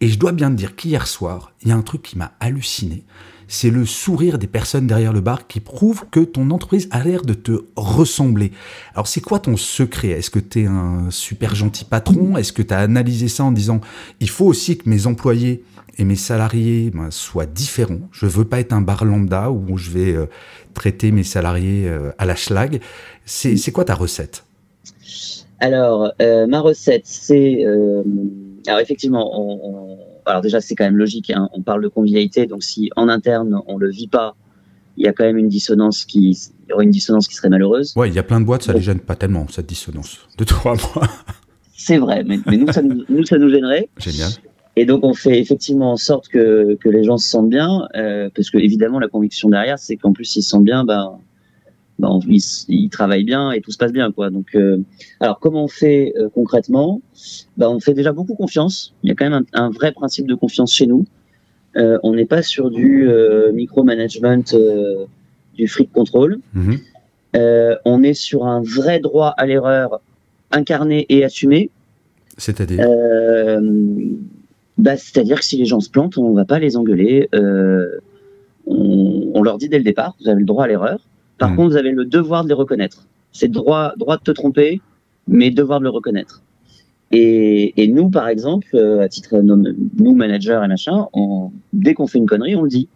Et 0.00 0.08
je 0.08 0.18
dois 0.18 0.32
bien 0.32 0.50
te 0.50 0.56
dire 0.56 0.76
qu'hier 0.76 1.06
soir, 1.06 1.52
il 1.62 1.68
y 1.68 1.72
a 1.72 1.76
un 1.76 1.82
truc 1.82 2.02
qui 2.02 2.18
m'a 2.18 2.32
halluciné. 2.40 3.04
C'est 3.48 3.70
le 3.70 3.86
sourire 3.86 4.38
des 4.38 4.48
personnes 4.48 4.86
derrière 4.86 5.12
le 5.12 5.20
bar 5.20 5.46
qui 5.46 5.60
prouve 5.60 6.04
que 6.10 6.20
ton 6.20 6.50
entreprise 6.50 6.88
a 6.90 7.04
l'air 7.04 7.22
de 7.22 7.34
te 7.34 7.64
ressembler. 7.76 8.50
Alors 8.94 9.06
c'est 9.06 9.20
quoi 9.20 9.38
ton 9.38 9.56
secret? 9.56 10.08
Est-ce 10.08 10.30
que 10.30 10.40
tu 10.40 10.62
es 10.62 10.66
un 10.66 11.10
super 11.10 11.54
gentil 11.54 11.84
patron? 11.84 12.36
Est-ce 12.36 12.52
que 12.52 12.62
tu 12.62 12.74
as 12.74 12.78
analysé 12.78 13.28
ça 13.28 13.44
en 13.44 13.52
disant 13.52 13.80
il 14.20 14.28
faut 14.28 14.46
aussi 14.46 14.76
que 14.78 14.88
mes 14.88 15.06
employés 15.06 15.62
et 15.96 16.04
mes 16.04 16.16
salariés 16.16 16.90
ben, 16.92 17.10
soient 17.12 17.46
différents? 17.46 18.00
Je 18.10 18.26
veux 18.26 18.44
pas 18.44 18.58
être 18.58 18.72
un 18.72 18.80
bar 18.80 19.04
lambda 19.04 19.50
où 19.52 19.78
je 19.78 19.90
vais 19.90 20.12
euh, 20.12 20.26
traiter 20.74 21.12
mes 21.12 21.24
salariés 21.24 21.86
euh, 21.86 22.10
à 22.18 22.26
la 22.26 22.34
schlag. 22.34 22.80
C'est 23.24 23.72
quoi 23.72 23.84
ta 23.84 23.94
recette? 23.94 24.44
Alors, 25.60 26.12
euh, 26.20 26.46
ma 26.46 26.60
recette, 26.60 27.06
c'est... 27.06 27.64
alors 28.66 28.80
effectivement, 28.80 29.30
on, 29.40 29.98
alors 30.26 30.42
déjà 30.42 30.60
c'est 30.60 30.74
quand 30.74 30.84
même 30.84 30.96
logique, 30.96 31.30
hein, 31.30 31.48
on 31.52 31.62
parle 31.62 31.82
de 31.82 31.88
convivialité, 31.88 32.46
donc 32.46 32.62
si 32.62 32.90
en 32.96 33.08
interne 33.08 33.60
on 33.66 33.78
le 33.78 33.90
vit 33.90 34.08
pas, 34.08 34.36
il 34.96 35.04
y 35.04 35.08
a 35.08 35.12
quand 35.12 35.24
même 35.24 35.38
une 35.38 35.48
dissonance 35.48 36.04
qui, 36.04 36.30
il 36.30 36.70
y 36.70 36.72
aurait 36.72 36.84
une 36.84 36.90
dissonance 36.90 37.28
qui 37.28 37.34
serait 37.34 37.48
malheureuse. 37.48 37.92
Ouais, 37.96 38.08
il 38.08 38.14
y 38.14 38.18
a 38.18 38.22
plein 38.22 38.40
de 38.40 38.46
boîtes, 38.46 38.62
ça 38.62 38.72
ne 38.72 38.78
les 38.78 38.84
gêne 38.84 39.00
pas 39.00 39.16
tellement 39.16 39.46
cette 39.48 39.66
dissonance 39.66 40.26
de 40.38 40.44
toi 40.44 40.72
à 40.72 40.74
moi. 40.74 41.08
C'est 41.76 41.98
vrai, 41.98 42.24
mais, 42.24 42.38
nous, 42.56 42.72
ça 42.72 42.82
nous, 42.82 43.04
nous, 43.08 43.24
ça 43.24 43.38
nous 43.38 43.50
gênerait. 43.50 43.88
Génial. 43.98 44.30
Et 44.76 44.84
donc 44.84 45.04
on 45.04 45.14
fait 45.14 45.38
effectivement 45.38 45.92
en 45.92 45.96
sorte 45.96 46.28
que, 46.28 46.76
que 46.76 46.88
les 46.88 47.04
gens 47.04 47.16
se 47.16 47.28
sentent 47.28 47.48
bien, 47.48 47.88
euh, 47.96 48.28
parce 48.34 48.50
que 48.50 48.58
évidemment 48.58 48.98
la 48.98 49.08
conviction 49.08 49.48
derrière, 49.48 49.78
c'est 49.78 49.96
qu'en 49.96 50.12
plus 50.12 50.36
ils 50.36 50.42
se 50.42 50.50
sentent 50.50 50.64
bien, 50.64 50.84
ben, 50.84 51.18
ben 51.98 52.18
ils, 52.28 52.42
ils, 52.68 52.90
travaillent 52.90 53.24
bien 53.24 53.52
et 53.52 53.60
tout 53.60 53.70
se 53.70 53.78
passe 53.78 53.92
bien 53.92 54.12
quoi. 54.12 54.30
Donc 54.30 54.54
euh, 54.54 54.78
alors 55.20 55.38
comment 55.40 55.64
on 55.64 55.68
fait 55.68 56.12
euh, 56.16 56.28
concrètement? 56.28 57.00
Ben, 57.56 57.68
on 57.68 57.80
fait 57.80 57.94
déjà 57.94 58.12
beaucoup 58.12 58.34
confiance. 58.34 58.94
Il 59.02 59.08
y 59.08 59.12
a 59.12 59.14
quand 59.14 59.28
même 59.28 59.44
un, 59.52 59.64
un 59.64 59.70
vrai 59.70 59.92
principe 59.92 60.26
de 60.26 60.34
confiance 60.34 60.74
chez 60.74 60.86
nous. 60.86 61.06
Euh, 61.76 61.98
on 62.02 62.14
n'est 62.14 62.26
pas 62.26 62.42
sur 62.42 62.70
du 62.70 63.08
micromanagement, 63.52 64.44
du 65.54 65.68
fric 65.68 65.92
control. 65.92 66.38
Mm-hmm. 66.54 67.78
on 67.84 68.02
est 68.02 68.14
sur 68.14 68.46
un 68.46 68.62
vrai 68.62 69.00
droit 69.00 69.34
à 69.36 69.46
l'erreur 69.46 70.00
incarné 70.50 71.06
et 71.08 71.24
assumé. 71.24 71.70
C'est-à-dire? 72.38 72.86
Bah, 74.78 74.98
C'est-à-dire 74.98 75.38
que 75.38 75.44
si 75.44 75.56
les 75.56 75.64
gens 75.64 75.80
se 75.80 75.88
plantent, 75.88 76.18
on 76.18 76.30
ne 76.30 76.36
va 76.36 76.44
pas 76.44 76.58
les 76.58 76.76
engueuler. 76.76 77.28
On, 78.68 79.30
on, 79.34 79.42
leur 79.42 79.58
dit 79.58 79.68
dès 79.68 79.78
le 79.78 79.84
départ, 79.84 80.16
vous 80.20 80.28
avez 80.28 80.40
le 80.40 80.46
droit 80.46 80.64
à 80.64 80.66
l'erreur. 80.66 81.00
Par 81.38 81.50
mmh. 81.50 81.56
contre, 81.56 81.70
vous 81.70 81.76
avez 81.76 81.90
le 81.90 82.04
devoir 82.04 82.44
de 82.44 82.48
les 82.48 82.54
reconnaître. 82.54 83.06
C'est 83.32 83.48
droit, 83.48 83.92
droit 83.96 84.16
de 84.16 84.22
te 84.22 84.30
tromper, 84.30 84.80
mais 85.28 85.50
devoir 85.50 85.80
de 85.80 85.84
le 85.84 85.90
reconnaître. 85.90 86.42
Et, 87.12 87.82
et 87.82 87.88
nous, 87.88 88.08
par 88.08 88.28
exemple, 88.28 88.68
euh, 88.74 89.00
à 89.00 89.08
titre 89.08 89.40
nous 89.40 90.14
managers 90.14 90.60
et 90.64 90.68
machin, 90.68 91.06
on, 91.12 91.52
dès 91.72 91.94
qu'on 91.94 92.06
fait 92.06 92.18
une 92.18 92.26
connerie, 92.26 92.56
on 92.56 92.62
le 92.62 92.68
dit. 92.68 92.88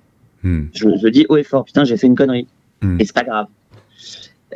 Mmh. 0.42 0.62
Je, 0.72 0.88
je 1.00 1.08
dis 1.08 1.26
haut 1.28 1.36
et 1.36 1.42
fort, 1.42 1.64
putain, 1.64 1.84
j'ai 1.84 1.96
fait 1.96 2.06
une 2.06 2.16
connerie. 2.16 2.46
Mmh. 2.82 3.00
Et 3.00 3.04
c'est 3.04 3.14
pas 3.14 3.24
grave. 3.24 3.46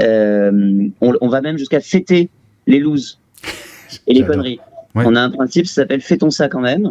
Euh, 0.01 0.89
on, 1.01 1.15
on, 1.21 1.29
va 1.29 1.41
même 1.41 1.57
jusqu'à 1.57 1.81
fêter 1.81 2.31
les 2.67 2.81
looses 2.81 3.21
et 4.07 4.15
les 4.15 4.25
conneries. 4.25 4.59
Ouais. 4.95 5.05
On 5.07 5.15
a 5.15 5.21
un 5.21 5.31
principe, 5.31 5.67
ça 5.67 5.83
s'appelle 5.83 6.01
fêtons 6.01 6.31
ça 6.31 6.49
quand 6.49 6.61
même. 6.61 6.91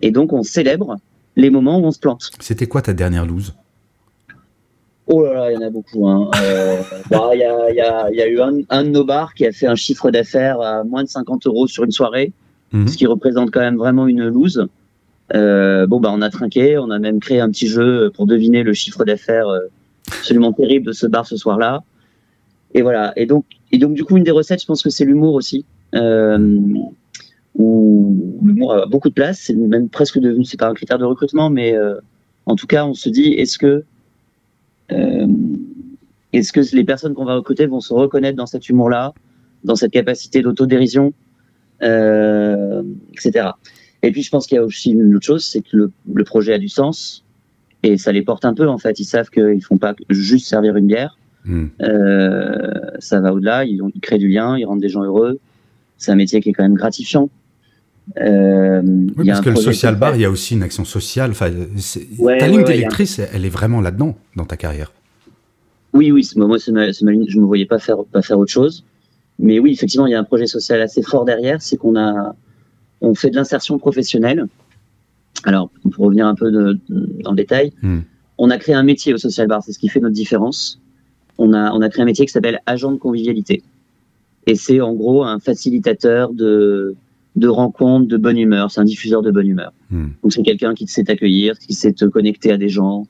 Et 0.00 0.10
donc, 0.10 0.32
on 0.32 0.42
célèbre 0.42 0.96
les 1.36 1.50
moments 1.50 1.78
où 1.78 1.84
on 1.84 1.90
se 1.90 1.98
plante. 1.98 2.30
C'était 2.40 2.66
quoi 2.66 2.82
ta 2.82 2.94
dernière 2.94 3.26
loose? 3.26 3.54
Oh 5.12 5.24
là 5.24 5.34
là, 5.34 5.50
il 5.50 5.54
y 5.54 5.56
en 5.58 5.66
a 5.66 5.70
beaucoup. 5.70 6.08
Hein. 6.08 6.30
Euh, 6.42 6.80
bah, 7.10 7.30
il 7.34 7.40
y, 7.40 7.44
a, 7.44 7.70
y, 8.10 8.20
a, 8.20 8.28
eu 8.28 8.40
un, 8.40 8.60
un, 8.70 8.84
de 8.84 8.90
nos 8.90 9.04
bars 9.04 9.34
qui 9.34 9.44
a 9.44 9.52
fait 9.52 9.66
un 9.66 9.74
chiffre 9.74 10.10
d'affaires 10.10 10.60
à 10.60 10.84
moins 10.84 11.02
de 11.02 11.08
50 11.08 11.46
euros 11.46 11.66
sur 11.66 11.84
une 11.84 11.90
soirée, 11.90 12.32
mmh. 12.72 12.86
ce 12.86 12.96
qui 12.96 13.06
représente 13.06 13.50
quand 13.50 13.60
même 13.60 13.76
vraiment 13.76 14.06
une 14.06 14.26
loose. 14.28 14.68
Euh, 15.34 15.86
bon, 15.86 16.00
bah, 16.00 16.10
on 16.12 16.22
a 16.22 16.30
trinqué, 16.30 16.78
on 16.78 16.90
a 16.90 16.98
même 16.98 17.20
créé 17.20 17.40
un 17.40 17.50
petit 17.50 17.66
jeu 17.66 18.10
pour 18.14 18.26
deviner 18.26 18.62
le 18.62 18.72
chiffre 18.72 19.04
d'affaires 19.04 19.48
euh, 19.48 19.66
absolument 20.06 20.52
terrible 20.52 20.86
de 20.86 20.92
ce 20.92 21.06
bar 21.06 21.26
ce 21.26 21.36
soir-là. 21.36 21.82
Et 22.74 22.82
voilà. 22.82 23.12
Et 23.16 23.26
donc, 23.26 23.44
et 23.72 23.78
donc, 23.78 23.94
du 23.94 24.04
coup, 24.04 24.16
une 24.16 24.24
des 24.24 24.30
recettes, 24.30 24.60
je 24.60 24.66
pense 24.66 24.82
que 24.82 24.90
c'est 24.90 25.04
l'humour 25.04 25.34
aussi. 25.34 25.64
Euh, 25.94 26.58
où 27.56 28.38
l'humour 28.42 28.74
a 28.74 28.86
beaucoup 28.86 29.08
de 29.08 29.14
place. 29.14 29.40
C'est 29.40 29.54
même 29.54 29.88
presque 29.88 30.18
devenu, 30.18 30.44
c'est 30.44 30.58
pas 30.58 30.68
un 30.68 30.74
critère 30.74 30.98
de 30.98 31.04
recrutement, 31.04 31.50
mais 31.50 31.74
euh, 31.74 31.96
en 32.46 32.56
tout 32.56 32.66
cas, 32.66 32.84
on 32.84 32.94
se 32.94 33.08
dit, 33.08 33.32
est-ce 33.34 33.58
que, 33.58 33.84
est-ce 36.32 36.52
que 36.52 36.60
les 36.74 36.84
personnes 36.84 37.14
qu'on 37.14 37.24
va 37.24 37.34
recruter 37.34 37.66
vont 37.66 37.80
se 37.80 37.92
reconnaître 37.92 38.36
dans 38.36 38.46
cet 38.46 38.68
humour-là, 38.68 39.12
dans 39.64 39.76
cette 39.76 39.92
capacité 39.92 40.42
d'autodérision, 40.42 41.12
euh, 41.82 42.82
etc. 43.12 43.48
Et 44.02 44.12
puis, 44.12 44.22
je 44.22 44.30
pense 44.30 44.46
qu'il 44.46 44.56
y 44.56 44.58
a 44.58 44.64
aussi 44.64 44.92
une 44.92 45.14
autre 45.14 45.26
chose, 45.26 45.44
c'est 45.44 45.60
que 45.60 45.76
le, 45.76 45.92
le, 46.12 46.24
projet 46.24 46.54
a 46.54 46.58
du 46.58 46.68
sens 46.68 47.24
et 47.82 47.98
ça 47.98 48.12
les 48.12 48.22
porte 48.22 48.44
un 48.44 48.54
peu. 48.54 48.68
En 48.68 48.78
fait, 48.78 48.98
ils 49.00 49.04
savent 49.04 49.30
qu'ils 49.30 49.62
font 49.62 49.76
pas 49.76 49.94
juste 50.08 50.46
servir 50.46 50.76
une 50.76 50.86
bière. 50.86 51.18
Hmm. 51.44 51.66
Euh, 51.82 52.90
ça 52.98 53.20
va 53.20 53.32
au-delà. 53.32 53.64
Ils, 53.64 53.80
ils, 53.94 54.00
créent 54.00 54.18
du 54.18 54.28
lien, 54.28 54.56
ils 54.56 54.64
rendent 54.64 54.80
des 54.80 54.88
gens 54.88 55.02
heureux. 55.02 55.38
C'est 55.98 56.12
un 56.12 56.16
métier 56.16 56.40
qui 56.40 56.50
est 56.50 56.52
quand 56.52 56.62
même 56.62 56.74
gratifiant. 56.74 57.28
Euh, 58.18 58.82
oui, 59.16 59.26
parce 59.26 59.40
que 59.40 59.50
le 59.50 59.56
social 59.56 59.96
bar, 59.96 60.16
il 60.16 60.22
y 60.22 60.24
a 60.24 60.30
aussi 60.30 60.54
une 60.54 60.62
action 60.62 60.84
sociale. 60.84 61.30
Enfin, 61.30 61.50
ouais, 62.18 62.38
ta 62.38 62.48
ligne 62.48 62.64
directrice, 62.64 63.20
elle 63.32 63.44
est 63.44 63.50
vraiment 63.50 63.80
là-dedans 63.80 64.16
dans 64.36 64.44
ta 64.44 64.56
carrière. 64.56 64.92
Oui, 65.92 66.10
oui. 66.10 66.28
Moi, 66.36 66.46
ma, 66.48 66.56
ma, 66.72 67.12
ligne. 67.12 67.24
Je 67.28 67.38
me 67.38 67.44
voyais 67.44 67.66
pas 67.66 67.78
faire 67.78 68.04
pas 68.04 68.22
faire 68.22 68.38
autre 68.38 68.52
chose. 68.52 68.84
Mais 69.38 69.58
oui, 69.58 69.72
effectivement, 69.72 70.06
il 70.06 70.10
y 70.10 70.14
a 70.14 70.20
un 70.20 70.24
projet 70.24 70.46
social 70.46 70.80
assez 70.80 71.02
fort 71.02 71.24
derrière. 71.24 71.62
C'est 71.62 71.76
qu'on 71.76 71.96
a 71.96 72.34
on 73.00 73.14
fait 73.14 73.30
de 73.30 73.36
l'insertion 73.36 73.78
professionnelle. 73.78 74.46
Alors, 75.44 75.70
pour 75.92 76.04
revenir 76.06 76.26
un 76.26 76.34
peu 76.34 76.50
de, 76.50 76.78
de, 76.88 77.22
dans 77.22 77.30
le 77.30 77.36
détail, 77.36 77.72
hmm. 77.82 78.00
on 78.36 78.50
a 78.50 78.58
créé 78.58 78.74
un 78.74 78.82
métier 78.82 79.14
au 79.14 79.18
social 79.18 79.46
bar. 79.46 79.62
C'est 79.62 79.72
ce 79.72 79.78
qui 79.78 79.88
fait 79.88 80.00
notre 80.00 80.14
différence. 80.14 80.80
On 81.38 81.54
a 81.54 81.72
on 81.72 81.80
a 81.80 81.88
créé 81.88 82.02
un 82.02 82.06
métier 82.06 82.26
qui 82.26 82.32
s'appelle 82.32 82.60
agent 82.66 82.92
de 82.92 82.98
convivialité. 82.98 83.62
Et 84.46 84.54
c'est 84.54 84.80
en 84.80 84.94
gros 84.94 85.24
un 85.24 85.38
facilitateur 85.38 86.32
de 86.32 86.96
de 87.36 87.48
rencontres, 87.48 88.08
de 88.08 88.16
bonne 88.16 88.38
humeur. 88.38 88.70
C'est 88.70 88.80
un 88.80 88.84
diffuseur 88.84 89.22
de 89.22 89.30
bonne 89.30 89.46
humeur. 89.46 89.72
Hmm. 89.90 90.08
Donc 90.22 90.32
c'est 90.32 90.42
quelqu'un 90.42 90.74
qui 90.74 90.86
sait 90.86 91.04
t'accueillir, 91.04 91.58
qui 91.58 91.74
sait 91.74 91.92
te 91.92 92.04
connecter 92.04 92.52
à 92.52 92.56
des 92.56 92.68
gens, 92.68 93.06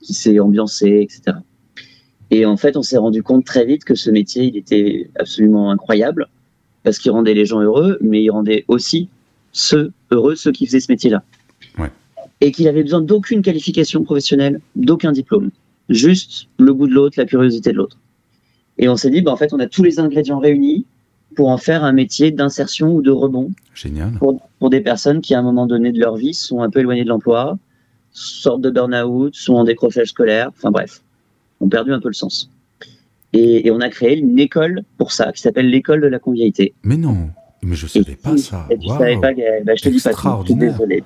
qui 0.00 0.14
sait 0.14 0.38
ambiancer, 0.38 1.00
etc. 1.02 1.38
Et 2.30 2.46
en 2.46 2.56
fait, 2.56 2.76
on 2.76 2.82
s'est 2.82 2.96
rendu 2.96 3.22
compte 3.22 3.44
très 3.44 3.64
vite 3.64 3.84
que 3.84 3.94
ce 3.94 4.10
métier, 4.10 4.44
il 4.44 4.56
était 4.56 5.10
absolument 5.18 5.70
incroyable 5.70 6.28
parce 6.82 6.98
qu'il 6.98 7.10
rendait 7.10 7.34
les 7.34 7.46
gens 7.46 7.60
heureux, 7.60 7.98
mais 8.00 8.22
il 8.22 8.30
rendait 8.30 8.64
aussi 8.68 9.08
ceux 9.52 9.92
heureux, 10.10 10.34
ceux 10.34 10.52
qui 10.52 10.66
faisaient 10.66 10.80
ce 10.80 10.92
métier-là. 10.92 11.22
Ouais. 11.78 11.90
Et 12.40 12.52
qu'il 12.52 12.68
avait 12.68 12.82
besoin 12.82 13.00
d'aucune 13.00 13.42
qualification 13.42 14.04
professionnelle, 14.04 14.60
d'aucun 14.76 15.12
diplôme, 15.12 15.50
juste 15.88 16.48
le 16.58 16.74
goût 16.74 16.86
de 16.86 16.92
l'autre, 16.92 17.18
la 17.18 17.24
curiosité 17.24 17.72
de 17.72 17.76
l'autre. 17.76 17.98
Et 18.78 18.88
on 18.88 18.96
s'est 18.96 19.10
dit, 19.10 19.22
bah, 19.22 19.32
en 19.32 19.36
fait, 19.36 19.52
on 19.52 19.60
a 19.60 19.66
tous 19.66 19.82
les 19.82 20.00
ingrédients 20.00 20.38
réunis 20.38 20.84
pour 21.34 21.48
en 21.48 21.58
faire 21.58 21.84
un 21.84 21.92
métier 21.92 22.30
d'insertion 22.30 22.94
ou 22.94 23.02
de 23.02 23.10
rebond. 23.10 23.50
Génial. 23.74 24.12
Pour, 24.18 24.40
pour, 24.58 24.70
des 24.70 24.80
personnes 24.80 25.20
qui, 25.20 25.34
à 25.34 25.38
un 25.38 25.42
moment 25.42 25.66
donné 25.66 25.92
de 25.92 26.00
leur 26.00 26.16
vie, 26.16 26.34
sont 26.34 26.62
un 26.62 26.70
peu 26.70 26.80
éloignées 26.80 27.04
de 27.04 27.08
l'emploi, 27.08 27.58
sortent 28.12 28.60
de 28.60 28.70
burn-out, 28.70 29.34
sont 29.34 29.54
en 29.54 29.64
décrochage 29.64 30.08
scolaire, 30.08 30.50
enfin 30.56 30.70
bref, 30.70 31.02
ont 31.60 31.68
perdu 31.68 31.92
un 31.92 32.00
peu 32.00 32.08
le 32.08 32.14
sens. 32.14 32.50
Et, 33.32 33.66
et 33.66 33.70
on 33.70 33.80
a 33.80 33.88
créé 33.88 34.16
une 34.16 34.38
école 34.38 34.82
pour 34.96 35.12
ça, 35.12 35.32
qui 35.32 35.42
s'appelle 35.42 35.68
l'école 35.68 36.00
de 36.00 36.06
la 36.06 36.18
convivialité. 36.18 36.72
Mais 36.84 36.96
non, 36.96 37.30
mais 37.64 37.76
je 37.76 37.86
ne 37.86 37.88
savais 37.88 38.16
pas 38.16 38.36
ça. 38.36 38.66
Et 38.70 38.78
tu 38.78 38.88
wow. 38.88 38.98
savais 38.98 39.16
pas, 39.16 39.32
bah, 39.64 39.72
je 39.74 39.82
te 39.82 39.88
dis 39.88 40.00
pas 40.00 40.12
tout, 40.12 40.46
suis 40.46 40.54
désolé. 40.54 41.02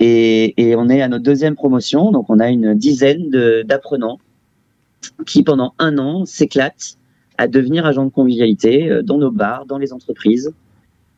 Et, 0.00 0.54
et, 0.56 0.74
on 0.74 0.88
est 0.88 1.02
à 1.02 1.08
notre 1.08 1.22
deuxième 1.22 1.54
promotion, 1.54 2.10
donc 2.10 2.28
on 2.28 2.40
a 2.40 2.48
une 2.48 2.74
dizaine 2.74 3.30
d'apprenants 3.64 4.18
qui, 5.26 5.42
pendant 5.44 5.74
un 5.78 5.98
an, 5.98 6.24
s'éclatent 6.24 6.96
à 7.38 7.48
devenir 7.48 7.86
agent 7.86 8.04
de 8.04 8.10
convivialité 8.10 8.90
euh, 8.90 9.02
dans 9.02 9.18
nos 9.18 9.30
bars, 9.30 9.66
dans 9.66 9.78
les 9.78 9.92
entreprises, 9.92 10.52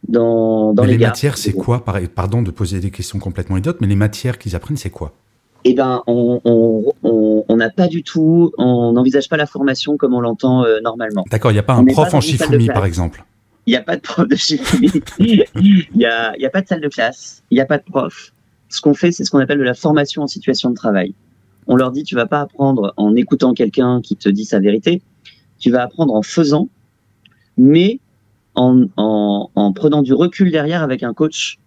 dans, 0.08 0.72
dans 0.72 0.84
les, 0.84 0.92
les 0.92 0.98
gares. 0.98 1.10
matières, 1.10 1.38
c'est 1.38 1.52
quoi 1.52 1.84
Pardon 2.14 2.42
de 2.42 2.50
poser 2.50 2.80
des 2.80 2.90
questions 2.90 3.18
complètement 3.18 3.56
idiotes, 3.56 3.80
mais 3.80 3.86
les 3.86 3.96
matières 3.96 4.38
qu'ils 4.38 4.54
apprennent, 4.56 4.76
c'est 4.76 4.90
quoi? 4.90 5.12
Eh 5.64 5.74
ben, 5.74 6.02
on 6.06 7.56
n'a 7.56 7.70
pas 7.70 7.88
du 7.88 8.04
tout, 8.04 8.52
on 8.56 8.92
n'envisage 8.92 9.28
pas 9.28 9.36
la 9.36 9.46
formation 9.46 9.96
comme 9.96 10.14
on 10.14 10.20
l'entend 10.20 10.64
euh, 10.64 10.78
normalement. 10.80 11.24
D'accord, 11.30 11.50
il 11.50 11.54
n'y 11.54 11.60
a 11.60 11.64
pas 11.64 11.74
un 11.74 11.84
prof 11.84 12.14
en 12.14 12.20
Shifumi, 12.20 12.66
par 12.68 12.86
exemple? 12.86 13.24
Il 13.66 13.70
n'y 13.70 13.76
a 13.76 13.82
pas 13.82 13.96
de 13.96 14.00
prof 14.00 14.28
de 14.28 14.36
Shifumi. 14.36 14.90
Il 15.18 15.44
n'y 15.96 16.04
a, 16.04 16.34
a, 16.40 16.50
pas 16.50 16.62
de 16.62 16.68
salle 16.68 16.80
de 16.80 16.88
classe. 16.88 17.42
Il 17.50 17.56
n'y 17.56 17.60
a 17.60 17.66
pas 17.66 17.78
de 17.78 17.82
prof. 17.82 18.32
Ce 18.68 18.80
qu'on 18.80 18.94
fait, 18.94 19.10
c'est 19.10 19.24
ce 19.24 19.30
qu'on 19.30 19.40
appelle 19.40 19.58
de 19.58 19.64
la 19.64 19.74
formation 19.74 20.22
en 20.22 20.28
situation 20.28 20.70
de 20.70 20.76
travail. 20.76 21.14
On 21.66 21.74
leur 21.74 21.90
dit, 21.90 22.04
tu 22.04 22.14
vas 22.14 22.26
pas 22.26 22.42
apprendre 22.42 22.94
en 22.96 23.16
écoutant 23.16 23.52
quelqu'un 23.52 24.00
qui 24.00 24.14
te 24.14 24.28
dit 24.28 24.44
sa 24.44 24.60
vérité 24.60 25.02
tu 25.58 25.70
vas 25.70 25.82
apprendre 25.82 26.14
en 26.14 26.22
faisant, 26.22 26.68
mais 27.56 28.00
en, 28.54 28.84
en, 28.96 29.50
en, 29.54 29.72
prenant 29.72 30.02
du 30.02 30.14
recul 30.14 30.50
derrière 30.50 30.82
avec 30.82 31.02
un 31.02 31.14
coach 31.14 31.58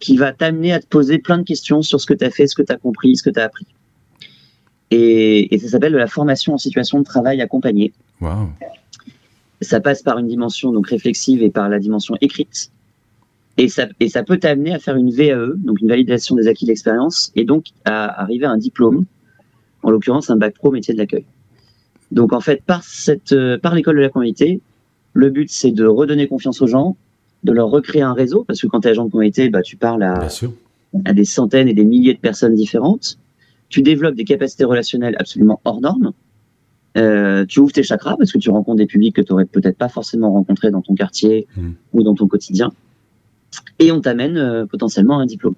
qui 0.00 0.16
va 0.16 0.32
t'amener 0.32 0.72
à 0.72 0.80
te 0.80 0.86
poser 0.86 1.18
plein 1.18 1.38
de 1.38 1.44
questions 1.44 1.82
sur 1.82 2.00
ce 2.00 2.06
que 2.06 2.14
tu 2.14 2.24
as 2.24 2.30
fait, 2.30 2.46
ce 2.46 2.54
que 2.54 2.62
tu 2.62 2.72
as 2.72 2.76
compris, 2.76 3.16
ce 3.16 3.22
que 3.22 3.30
tu 3.30 3.40
as 3.40 3.44
appris. 3.44 3.66
Et, 4.90 5.54
et 5.54 5.58
ça 5.58 5.68
s'appelle 5.68 5.92
de 5.92 5.98
la 5.98 6.06
formation 6.06 6.54
en 6.54 6.58
situation 6.58 6.98
de 6.98 7.04
travail 7.04 7.40
accompagnée. 7.40 7.92
Wow. 8.20 8.50
Ça 9.60 9.80
passe 9.80 10.02
par 10.02 10.18
une 10.18 10.28
dimension 10.28 10.72
donc 10.72 10.88
réflexive 10.88 11.42
et 11.42 11.50
par 11.50 11.68
la 11.68 11.78
dimension 11.78 12.16
écrite. 12.20 12.70
Et 13.56 13.68
ça, 13.68 13.86
et 14.00 14.08
ça 14.08 14.22
peut 14.24 14.38
t'amener 14.38 14.74
à 14.74 14.78
faire 14.78 14.96
une 14.96 15.10
VAE, 15.10 15.54
donc 15.56 15.80
une 15.80 15.88
validation 15.88 16.34
des 16.34 16.48
acquis 16.48 16.64
de 16.64 16.70
l'expérience, 16.70 17.30
et 17.36 17.44
donc 17.44 17.66
à 17.84 18.20
arriver 18.20 18.46
à 18.46 18.50
un 18.50 18.58
diplôme, 18.58 19.04
en 19.82 19.90
l'occurrence 19.90 20.28
un 20.30 20.36
bac 20.36 20.54
pro 20.54 20.72
métier 20.72 20.92
de 20.92 20.98
l'accueil. 20.98 21.24
Donc 22.14 22.32
en 22.32 22.40
fait, 22.40 22.62
par, 22.62 22.82
cette, 22.84 23.32
euh, 23.32 23.58
par 23.58 23.74
l'école 23.74 23.96
de 23.96 24.00
la 24.00 24.08
convivialité, 24.08 24.60
le 25.12 25.30
but 25.30 25.50
c'est 25.50 25.72
de 25.72 25.84
redonner 25.84 26.26
confiance 26.28 26.62
aux 26.62 26.66
gens, 26.66 26.96
de 27.42 27.52
leur 27.52 27.68
recréer 27.68 28.02
un 28.02 28.14
réseau, 28.14 28.44
parce 28.44 28.60
que 28.60 28.66
quand 28.68 28.80
tu 28.80 28.88
es 28.88 28.92
agent 28.92 29.04
de 29.04 29.10
convivialité, 29.10 29.50
bah, 29.50 29.62
tu 29.62 29.76
parles 29.76 30.02
à, 30.04 30.28
à 31.04 31.12
des 31.12 31.24
centaines 31.24 31.68
et 31.68 31.74
des 31.74 31.84
milliers 31.84 32.14
de 32.14 32.20
personnes 32.20 32.54
différentes. 32.54 33.18
Tu 33.68 33.82
développes 33.82 34.14
des 34.14 34.24
capacités 34.24 34.64
relationnelles 34.64 35.16
absolument 35.18 35.60
hors 35.64 35.80
normes. 35.80 36.12
Euh, 36.96 37.44
tu 37.46 37.58
ouvres 37.58 37.72
tes 37.72 37.82
chakras 37.82 38.16
parce 38.16 38.30
que 38.30 38.38
tu 38.38 38.50
rencontres 38.50 38.78
des 38.78 38.86
publics 38.86 39.16
que 39.16 39.20
tu 39.20 39.32
aurais 39.32 39.46
peut-être 39.46 39.76
pas 39.76 39.88
forcément 39.88 40.32
rencontrés 40.32 40.70
dans 40.70 40.80
ton 40.80 40.94
quartier 40.94 41.48
mmh. 41.56 41.70
ou 41.92 42.02
dans 42.04 42.14
ton 42.14 42.28
quotidien. 42.28 42.70
Et 43.80 43.90
on 43.90 44.00
t'amène 44.00 44.36
euh, 44.36 44.66
potentiellement 44.66 45.18
un 45.18 45.26
diplôme. 45.26 45.56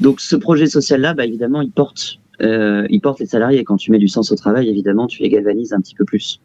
Donc 0.00 0.20
ce 0.20 0.36
projet 0.36 0.66
social-là, 0.66 1.12
bah, 1.12 1.26
évidemment, 1.26 1.60
il 1.60 1.70
porte 1.70 2.18
euh, 2.42 2.86
il 2.90 3.00
porte 3.00 3.20
les 3.20 3.26
salariés. 3.26 3.64
Quand 3.64 3.76
tu 3.76 3.90
mets 3.90 3.98
du 3.98 4.08
sens 4.08 4.30
au 4.32 4.36
travail, 4.36 4.68
évidemment, 4.68 5.06
tu 5.06 5.22
les 5.22 5.28
galvanises 5.28 5.72
un 5.72 5.80
petit 5.80 5.94
peu 5.94 6.04
plus. 6.04 6.40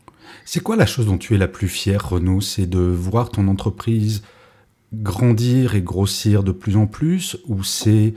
C'est 0.45 0.61
quoi 0.61 0.75
la 0.75 0.85
chose 0.85 1.05
dont 1.05 1.17
tu 1.17 1.35
es 1.35 1.37
la 1.37 1.47
plus 1.47 1.67
fière, 1.67 2.09
Renaud? 2.09 2.41
C'est 2.41 2.67
de 2.67 2.79
voir 2.79 3.29
ton 3.29 3.47
entreprise 3.47 4.23
grandir 4.93 5.75
et 5.75 5.81
grossir 5.81 6.43
de 6.43 6.51
plus 6.51 6.75
en 6.75 6.85
plus 6.87 7.37
Ou 7.47 7.63
c'est. 7.63 8.13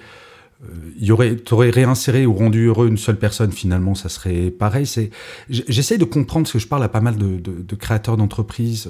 Euh, 0.65 1.13
aurait, 1.13 1.37
t'aurais 1.37 1.69
réinséré 1.69 2.25
ou 2.25 2.33
rendu 2.33 2.67
heureux 2.67 2.89
une 2.89 2.97
seule 2.97 3.19
personne, 3.19 3.53
finalement, 3.53 3.95
ça 3.95 4.09
serait 4.09 4.51
pareil? 4.51 4.87
C'est, 4.87 5.11
j'essaie 5.51 5.99
de 5.99 6.05
comprendre 6.05 6.47
parce 6.47 6.55
que 6.55 6.59
je 6.59 6.69
parle 6.69 6.83
à 6.85 6.89
pas 6.89 7.03
mal 7.03 7.17
de, 7.19 7.75
créateurs 7.75 8.17
d'entreprises 8.17 8.89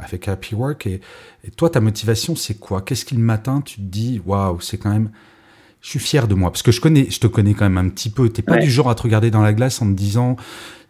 avec 0.00 0.26
Happy 0.26 0.54
Work. 0.54 0.86
Et, 0.86 1.00
et, 1.44 1.50
toi, 1.50 1.70
ta 1.70 1.80
motivation, 1.80 2.34
c'est 2.34 2.58
quoi? 2.58 2.82
Qu'est-ce 2.82 3.04
qui 3.04 3.14
le 3.14 3.22
matin, 3.22 3.60
tu 3.60 3.76
te 3.76 3.82
dis, 3.82 4.20
waouh, 4.26 4.60
c'est 4.60 4.78
quand 4.78 4.90
même 4.90 5.10
je 5.82 5.90
suis 5.90 5.98
fier 5.98 6.28
de 6.28 6.34
moi 6.34 6.50
parce 6.50 6.62
que 6.62 6.72
je 6.72 6.80
connais, 6.80 7.10
je 7.10 7.18
te 7.18 7.26
connais 7.26 7.54
quand 7.54 7.68
même 7.68 7.76
un 7.76 7.88
petit 7.90 8.08
peu. 8.08 8.28
T'es 8.28 8.42
pas 8.42 8.54
ouais. 8.54 8.62
du 8.62 8.70
genre 8.70 8.88
à 8.88 8.94
te 8.94 9.02
regarder 9.02 9.30
dans 9.30 9.42
la 9.42 9.52
glace 9.52 9.82
en 9.82 9.86
te 9.86 9.96
disant, 9.96 10.36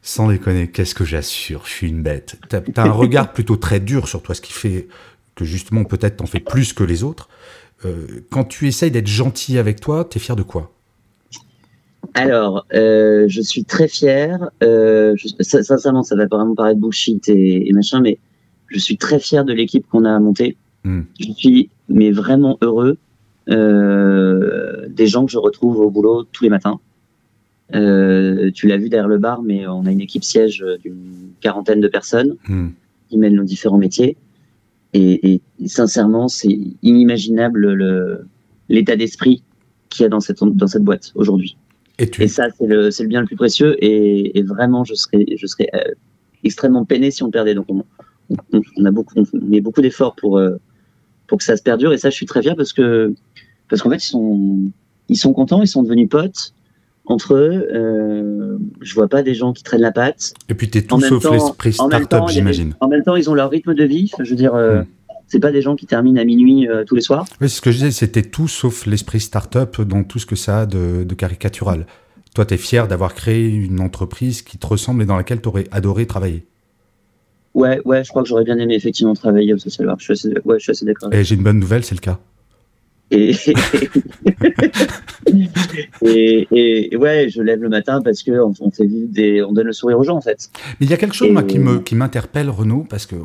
sans 0.02 0.28
déconner, 0.28 0.68
qu'est-ce 0.68 0.94
que 0.94 1.04
j'assure, 1.04 1.62
je 1.64 1.70
suis 1.70 1.88
une 1.88 2.02
bête. 2.02 2.38
T'as 2.48 2.60
as 2.76 2.82
un 2.82 2.90
regard 2.92 3.32
plutôt 3.32 3.56
très 3.56 3.80
dur 3.80 4.06
sur 4.06 4.22
toi, 4.22 4.34
ce 4.34 4.42
qui 4.42 4.52
fait 4.52 4.88
que 5.34 5.46
justement 5.46 5.84
peut-être 5.84 6.18
t'en 6.18 6.26
fais 6.26 6.40
plus 6.40 6.74
que 6.74 6.84
les 6.84 7.02
autres. 7.04 7.30
Euh, 7.86 8.06
quand 8.30 8.44
tu 8.44 8.68
essayes 8.68 8.90
d'être 8.90 9.06
gentil 9.06 9.56
avec 9.58 9.80
toi, 9.80 10.04
t'es 10.04 10.18
fier 10.18 10.36
de 10.36 10.42
quoi? 10.42 10.70
Alors, 12.14 12.66
euh, 12.74 13.24
je 13.28 13.40
suis 13.40 13.64
très 13.64 13.88
fier. 13.88 14.50
Euh, 14.62 15.14
je, 15.16 15.28
sincèrement, 15.40 16.02
ça 16.02 16.16
va 16.16 16.26
vraiment 16.26 16.54
paraître 16.54 16.78
bullshit 16.78 17.28
et, 17.30 17.68
et 17.68 17.72
machin, 17.72 18.00
mais 18.00 18.18
je 18.66 18.78
suis 18.78 18.98
très 18.98 19.18
fier 19.18 19.44
de 19.44 19.54
l'équipe 19.54 19.86
qu'on 19.88 20.04
a 20.04 20.18
montée. 20.20 20.58
Mm. 20.84 21.02
Je 21.18 21.32
suis 21.32 21.70
mais 21.88 22.10
vraiment 22.10 22.58
heureux 22.60 22.98
des 23.48 25.06
gens 25.06 25.26
que 25.26 25.32
je 25.32 25.38
retrouve 25.38 25.78
au 25.80 25.90
boulot 25.90 26.24
tous 26.24 26.44
les 26.44 26.50
matins. 26.50 26.78
Euh, 27.74 28.50
tu 28.52 28.66
l'as 28.66 28.76
vu 28.76 28.88
derrière 28.90 29.08
le 29.08 29.18
bar, 29.18 29.42
mais 29.42 29.66
on 29.66 29.86
a 29.86 29.90
une 29.90 30.02
équipe 30.02 30.24
siège 30.24 30.64
d'une 30.82 31.32
quarantaine 31.40 31.80
de 31.80 31.88
personnes 31.88 32.36
qui 33.08 33.18
mènent 33.18 33.36
nos 33.36 33.44
différents 33.44 33.78
métiers. 33.78 34.16
Et, 34.94 35.40
et 35.58 35.68
sincèrement, 35.68 36.28
c'est 36.28 36.58
inimaginable 36.82 37.72
le, 37.72 38.26
l'état 38.68 38.94
d'esprit 38.94 39.42
qu'il 39.88 40.02
y 40.02 40.06
a 40.06 40.10
dans 40.10 40.20
cette, 40.20 40.44
dans 40.44 40.66
cette 40.66 40.82
boîte 40.82 41.12
aujourd'hui. 41.14 41.56
Et, 41.98 42.10
tu... 42.10 42.22
et, 42.22 42.28
ça, 42.28 42.48
c'est 42.58 42.66
le, 42.66 42.90
c'est 42.90 43.02
le 43.04 43.08
bien 43.08 43.20
le 43.22 43.26
plus 43.26 43.36
précieux. 43.36 43.76
Et, 43.82 44.38
et 44.38 44.42
vraiment, 44.42 44.84
je 44.84 44.94
serais, 44.94 45.24
je 45.34 45.46
serais 45.46 45.68
euh, 45.74 45.92
extrêmement 46.44 46.84
peiné 46.84 47.10
si 47.10 47.22
on 47.22 47.30
perdait. 47.30 47.54
Donc, 47.54 47.66
on, 47.70 47.84
on, 48.30 48.62
on 48.76 48.84
a 48.84 48.90
beaucoup, 48.90 49.14
on 49.18 49.24
met 49.46 49.62
beaucoup 49.62 49.80
d'efforts 49.80 50.14
pour, 50.14 50.36
euh, 50.36 50.56
pour 51.26 51.38
que 51.38 51.44
ça 51.44 51.56
se 51.56 51.62
perdure. 51.62 51.94
Et 51.94 51.98
ça, 51.98 52.10
je 52.10 52.14
suis 52.14 52.26
très 52.26 52.42
fier 52.42 52.54
parce 52.54 52.74
que, 52.74 53.14
parce 53.72 53.80
qu'en 53.80 53.88
fait, 53.88 54.04
ils 54.04 54.10
sont, 54.10 54.70
ils 55.08 55.16
sont 55.16 55.32
contents, 55.32 55.62
ils 55.62 55.66
sont 55.66 55.82
devenus 55.82 56.06
potes. 56.10 56.52
entre 57.06 57.32
eux. 57.32 57.66
Euh, 57.72 58.58
je 58.82 58.94
vois 58.94 59.08
pas 59.08 59.22
des 59.22 59.32
gens 59.32 59.54
qui 59.54 59.62
traînent 59.62 59.80
la 59.80 59.92
patte. 59.92 60.34
Et 60.50 60.54
puis, 60.54 60.68
tu 60.68 60.76
es 60.76 60.82
tout 60.82 61.00
sauf 61.00 61.30
l'esprit 61.30 61.72
start-up, 61.72 62.24
j'imagine. 62.28 62.74
En 62.80 62.88
même 62.88 63.02
temps, 63.02 63.16
ils 63.16 63.30
ont 63.30 63.34
leur 63.34 63.48
rythme 63.48 63.72
de 63.72 63.84
vie. 63.84 64.12
je 64.20 64.28
veux 64.28 64.36
dire, 64.36 64.54
euh, 64.54 64.82
hmm. 64.82 64.86
c'est 65.26 65.40
pas 65.40 65.52
des 65.52 65.62
gens 65.62 65.74
qui 65.74 65.86
terminent 65.86 66.20
à 66.20 66.24
minuit 66.24 66.68
euh, 66.68 66.84
tous 66.84 66.94
les 66.94 67.00
soirs. 67.00 67.24
Oui, 67.40 67.48
c'est 67.48 67.56
ce 67.56 67.60
que 67.62 67.70
je 67.70 67.78
disais, 67.78 67.92
c'était 67.92 68.20
tout 68.20 68.46
sauf 68.46 68.84
l'esprit 68.84 69.20
start-up 69.20 69.80
dans 69.80 70.04
tout 70.04 70.18
ce 70.18 70.26
que 70.26 70.36
ça 70.36 70.60
a 70.60 70.66
de, 70.66 71.04
de 71.04 71.14
caricatural. 71.14 71.86
Toi, 72.34 72.44
tu 72.44 72.52
es 72.52 72.58
fier 72.58 72.88
d'avoir 72.88 73.14
créé 73.14 73.48
une 73.48 73.80
entreprise 73.80 74.42
qui 74.42 74.58
te 74.58 74.66
ressemble 74.66 75.02
et 75.02 75.06
dans 75.06 75.16
laquelle 75.16 75.40
tu 75.40 75.48
aurais 75.48 75.64
adoré 75.70 76.04
travailler. 76.04 76.44
Ouais, 77.54 77.80
ouais, 77.86 78.04
je 78.04 78.10
crois 78.10 78.22
que 78.22 78.28
j'aurais 78.28 78.44
bien 78.44 78.58
aimé 78.58 78.74
effectivement 78.74 79.14
travailler 79.14 79.54
au 79.54 79.58
social 79.58 79.86
work. 79.86 80.00
Je 80.00 80.04
suis 80.04 80.12
assez, 80.12 80.40
ouais, 80.44 80.58
je 80.58 80.62
suis 80.62 80.72
assez 80.72 80.84
d'accord. 80.84 81.12
Et 81.14 81.24
j'ai 81.24 81.36
une 81.36 81.42
bonne 81.42 81.58
nouvelle, 81.58 81.84
c'est 81.84 81.94
le 81.94 82.00
cas. 82.00 82.18
Et, 86.04 86.48
et, 86.50 86.96
ouais, 86.96 87.28
je 87.28 87.42
lève 87.42 87.62
le 87.62 87.68
matin 87.68 88.00
parce 88.02 88.22
que 88.22 88.32
on, 88.32 88.70
fait 88.70 88.86
des, 88.88 89.42
on 89.42 89.52
donne 89.52 89.66
le 89.66 89.72
sourire 89.72 89.98
aux 89.98 90.04
gens 90.04 90.16
en 90.16 90.20
fait. 90.20 90.50
Mais 90.80 90.86
il 90.86 90.90
y 90.90 90.94
a 90.94 90.96
quelque 90.96 91.14
chose 91.14 91.30
moi, 91.30 91.42
qui 91.42 91.58
me 91.58 91.78
qui 91.78 91.94
m'interpelle 91.94 92.50
Renaud 92.50 92.86
parce 92.88 93.06
que 93.06 93.14
euh, 93.14 93.20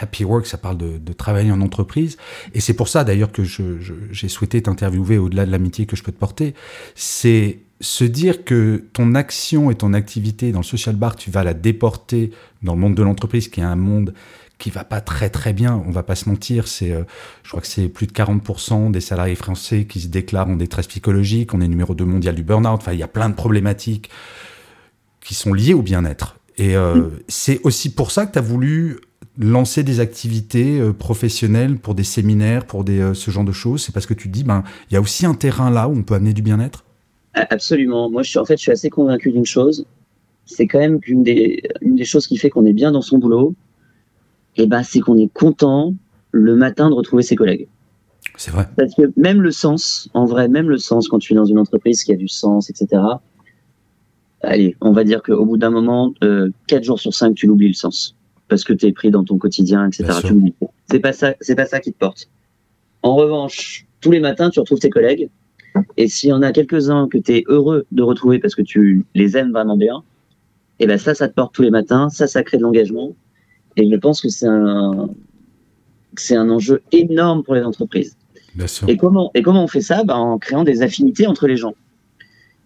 Happy 0.00 0.24
Work 0.24 0.46
ça 0.46 0.58
parle 0.58 0.78
de, 0.78 0.98
de 0.98 1.12
travailler 1.12 1.52
en 1.52 1.60
entreprise 1.60 2.16
et 2.54 2.60
c'est 2.60 2.74
pour 2.74 2.88
ça 2.88 3.04
d'ailleurs 3.04 3.32
que 3.32 3.44
je, 3.44 3.62
j'ai 4.10 4.28
souhaité 4.28 4.62
t'interviewer 4.62 5.18
au-delà 5.18 5.46
de 5.46 5.50
l'amitié 5.50 5.86
que 5.86 5.96
je 5.96 6.02
peux 6.02 6.12
te 6.12 6.18
porter. 6.18 6.54
C'est 6.94 7.60
se 7.80 8.04
dire 8.04 8.44
que 8.44 8.84
ton 8.92 9.14
action 9.14 9.70
et 9.70 9.74
ton 9.74 9.92
activité 9.94 10.52
dans 10.52 10.60
le 10.60 10.64
social 10.64 10.96
bar, 10.96 11.16
tu 11.16 11.30
vas 11.30 11.44
la 11.44 11.54
déporter 11.54 12.32
dans 12.62 12.74
le 12.74 12.80
monde 12.80 12.94
de 12.94 13.02
l'entreprise, 13.02 13.48
qui 13.48 13.60
est 13.60 13.64
un 13.64 13.76
monde 13.76 14.14
qui 14.58 14.70
va 14.70 14.84
pas 14.84 15.00
très 15.00 15.30
très 15.30 15.52
bien, 15.52 15.80
on 15.86 15.90
va 15.90 16.02
pas 16.02 16.16
se 16.16 16.28
mentir, 16.28 16.66
c'est 16.66 16.90
euh, 16.90 17.04
je 17.44 17.50
crois 17.50 17.60
que 17.60 17.66
c'est 17.66 17.88
plus 17.88 18.06
de 18.06 18.12
40% 18.12 18.90
des 18.90 19.00
salariés 19.00 19.36
français 19.36 19.84
qui 19.84 20.00
se 20.00 20.08
déclarent 20.08 20.48
en 20.48 20.56
détresse 20.56 20.88
psychologique, 20.88 21.54
on 21.54 21.60
est 21.60 21.68
numéro 21.68 21.94
2 21.94 22.04
mondial 22.04 22.34
du 22.34 22.42
burn-out, 22.42 22.80
enfin 22.80 22.92
il 22.92 22.98
y 22.98 23.04
a 23.04 23.08
plein 23.08 23.28
de 23.28 23.34
problématiques 23.34 24.10
qui 25.20 25.34
sont 25.34 25.54
liées 25.54 25.74
au 25.74 25.82
bien-être. 25.82 26.36
Et 26.56 26.76
euh, 26.76 26.94
mm. 26.94 27.10
c'est 27.28 27.60
aussi 27.62 27.94
pour 27.94 28.10
ça 28.10 28.26
que 28.26 28.32
tu 28.32 28.38
as 28.38 28.42
voulu 28.42 28.98
lancer 29.38 29.84
des 29.84 30.00
activités 30.00 30.80
euh, 30.80 30.92
professionnelles 30.92 31.76
pour 31.76 31.94
des 31.94 32.02
séminaires, 32.02 32.66
pour 32.66 32.82
des, 32.82 33.14
ce 33.14 33.30
genre 33.30 33.44
de 33.44 33.52
choses, 33.52 33.84
c'est 33.84 33.92
parce 33.92 34.06
que 34.06 34.14
tu 34.14 34.28
te 34.28 34.32
dis 34.32 34.42
ben 34.42 34.64
il 34.90 34.94
y 34.94 34.96
a 34.96 35.00
aussi 35.00 35.24
un 35.24 35.34
terrain 35.34 35.70
là 35.70 35.88
où 35.88 35.92
on 35.92 36.02
peut 36.02 36.14
amener 36.14 36.32
du 36.32 36.42
bien-être? 36.42 36.84
Absolument. 37.34 38.10
Moi, 38.10 38.22
je 38.22 38.30
suis, 38.30 38.38
en 38.38 38.44
fait, 38.44 38.56
je 38.56 38.62
suis 38.62 38.72
assez 38.72 38.90
convaincu 38.90 39.30
d'une 39.30 39.46
chose. 39.46 39.86
C'est 40.46 40.66
quand 40.66 40.78
même 40.78 40.98
qu'une 40.98 41.22
des, 41.22 41.62
une 41.82 41.94
des 41.94 42.04
choses 42.04 42.26
qui 42.26 42.36
fait 42.36 42.50
qu'on 42.50 42.66
est 42.66 42.72
bien 42.72 42.90
dans 42.90 43.02
son 43.02 43.18
boulot, 43.18 43.54
eh 44.58 44.66
ben, 44.66 44.82
c'est 44.82 45.00
qu'on 45.00 45.16
est 45.16 45.32
content 45.32 45.94
le 46.30 46.56
matin 46.56 46.90
de 46.90 46.94
retrouver 46.94 47.22
ses 47.22 47.36
collègues. 47.36 47.68
C'est 48.36 48.50
vrai. 48.50 48.68
Parce 48.76 48.94
que 48.94 49.10
même 49.16 49.40
le 49.40 49.50
sens, 49.50 50.08
en 50.14 50.24
vrai, 50.24 50.48
même 50.48 50.68
le 50.68 50.78
sens, 50.78 51.08
quand 51.08 51.18
tu 51.18 51.32
es 51.32 51.36
dans 51.36 51.44
une 51.44 51.58
entreprise 51.58 52.04
qui 52.04 52.12
a 52.12 52.16
du 52.16 52.28
sens, 52.28 52.70
etc., 52.70 53.02
allez, 54.42 54.76
on 54.80 54.92
va 54.92 55.04
dire 55.04 55.22
qu'au 55.22 55.44
bout 55.44 55.56
d'un 55.56 55.70
moment, 55.70 56.12
euh, 56.22 56.50
4 56.66 56.84
jours 56.84 57.00
sur 57.00 57.14
5, 57.14 57.34
tu 57.34 57.46
l'oublies 57.46 57.68
le 57.68 57.74
sens. 57.74 58.16
Parce 58.48 58.64
que 58.64 58.72
tu 58.72 58.86
es 58.86 58.92
pris 58.92 59.10
dans 59.10 59.24
ton 59.24 59.38
quotidien, 59.38 59.86
etc. 59.86 60.20
C'est 60.90 61.00
pas 61.00 61.12
ça, 61.12 61.34
c'est 61.40 61.54
pas 61.54 61.66
ça 61.66 61.80
qui 61.80 61.92
te 61.92 61.98
porte. 61.98 62.28
En 63.02 63.14
revanche, 63.14 63.86
tous 64.00 64.10
les 64.10 64.20
matins, 64.20 64.50
tu 64.50 64.60
retrouves 64.60 64.78
tes 64.78 64.90
collègues 64.90 65.28
et 65.96 66.08
s'il 66.08 66.30
y 66.30 66.32
en 66.32 66.42
a 66.42 66.52
quelques-uns 66.52 67.08
que 67.08 67.18
tu 67.18 67.36
es 67.36 67.44
heureux 67.46 67.86
de 67.92 68.02
retrouver 68.02 68.38
parce 68.38 68.54
que 68.54 68.62
tu 68.62 69.04
les 69.14 69.36
aimes 69.36 69.52
vraiment 69.52 69.76
bien, 69.76 70.02
et 70.80 70.84
eh 70.84 70.86
ben 70.86 70.98
ça, 70.98 71.14
ça 71.14 71.28
te 71.28 71.34
porte 71.34 71.54
tous 71.54 71.62
les 71.62 71.70
matins, 71.70 72.08
ça, 72.08 72.28
ça 72.28 72.44
crée 72.44 72.56
de 72.56 72.62
l'engagement. 72.62 73.14
Et 73.78 73.88
je 73.90 73.96
pense 73.96 74.20
que 74.20 74.28
c'est 74.28 74.48
un, 74.48 75.08
c'est 76.16 76.36
un 76.36 76.50
enjeu 76.50 76.82
énorme 76.92 77.42
pour 77.44 77.54
les 77.54 77.62
entreprises. 77.62 78.16
Et 78.88 78.96
comment, 78.96 79.30
et 79.34 79.42
comment 79.42 79.62
on 79.62 79.68
fait 79.68 79.80
ça? 79.80 80.02
Ben, 80.02 80.16
En 80.16 80.38
créant 80.38 80.64
des 80.64 80.82
affinités 80.82 81.26
entre 81.26 81.46
les 81.46 81.56
gens. 81.56 81.74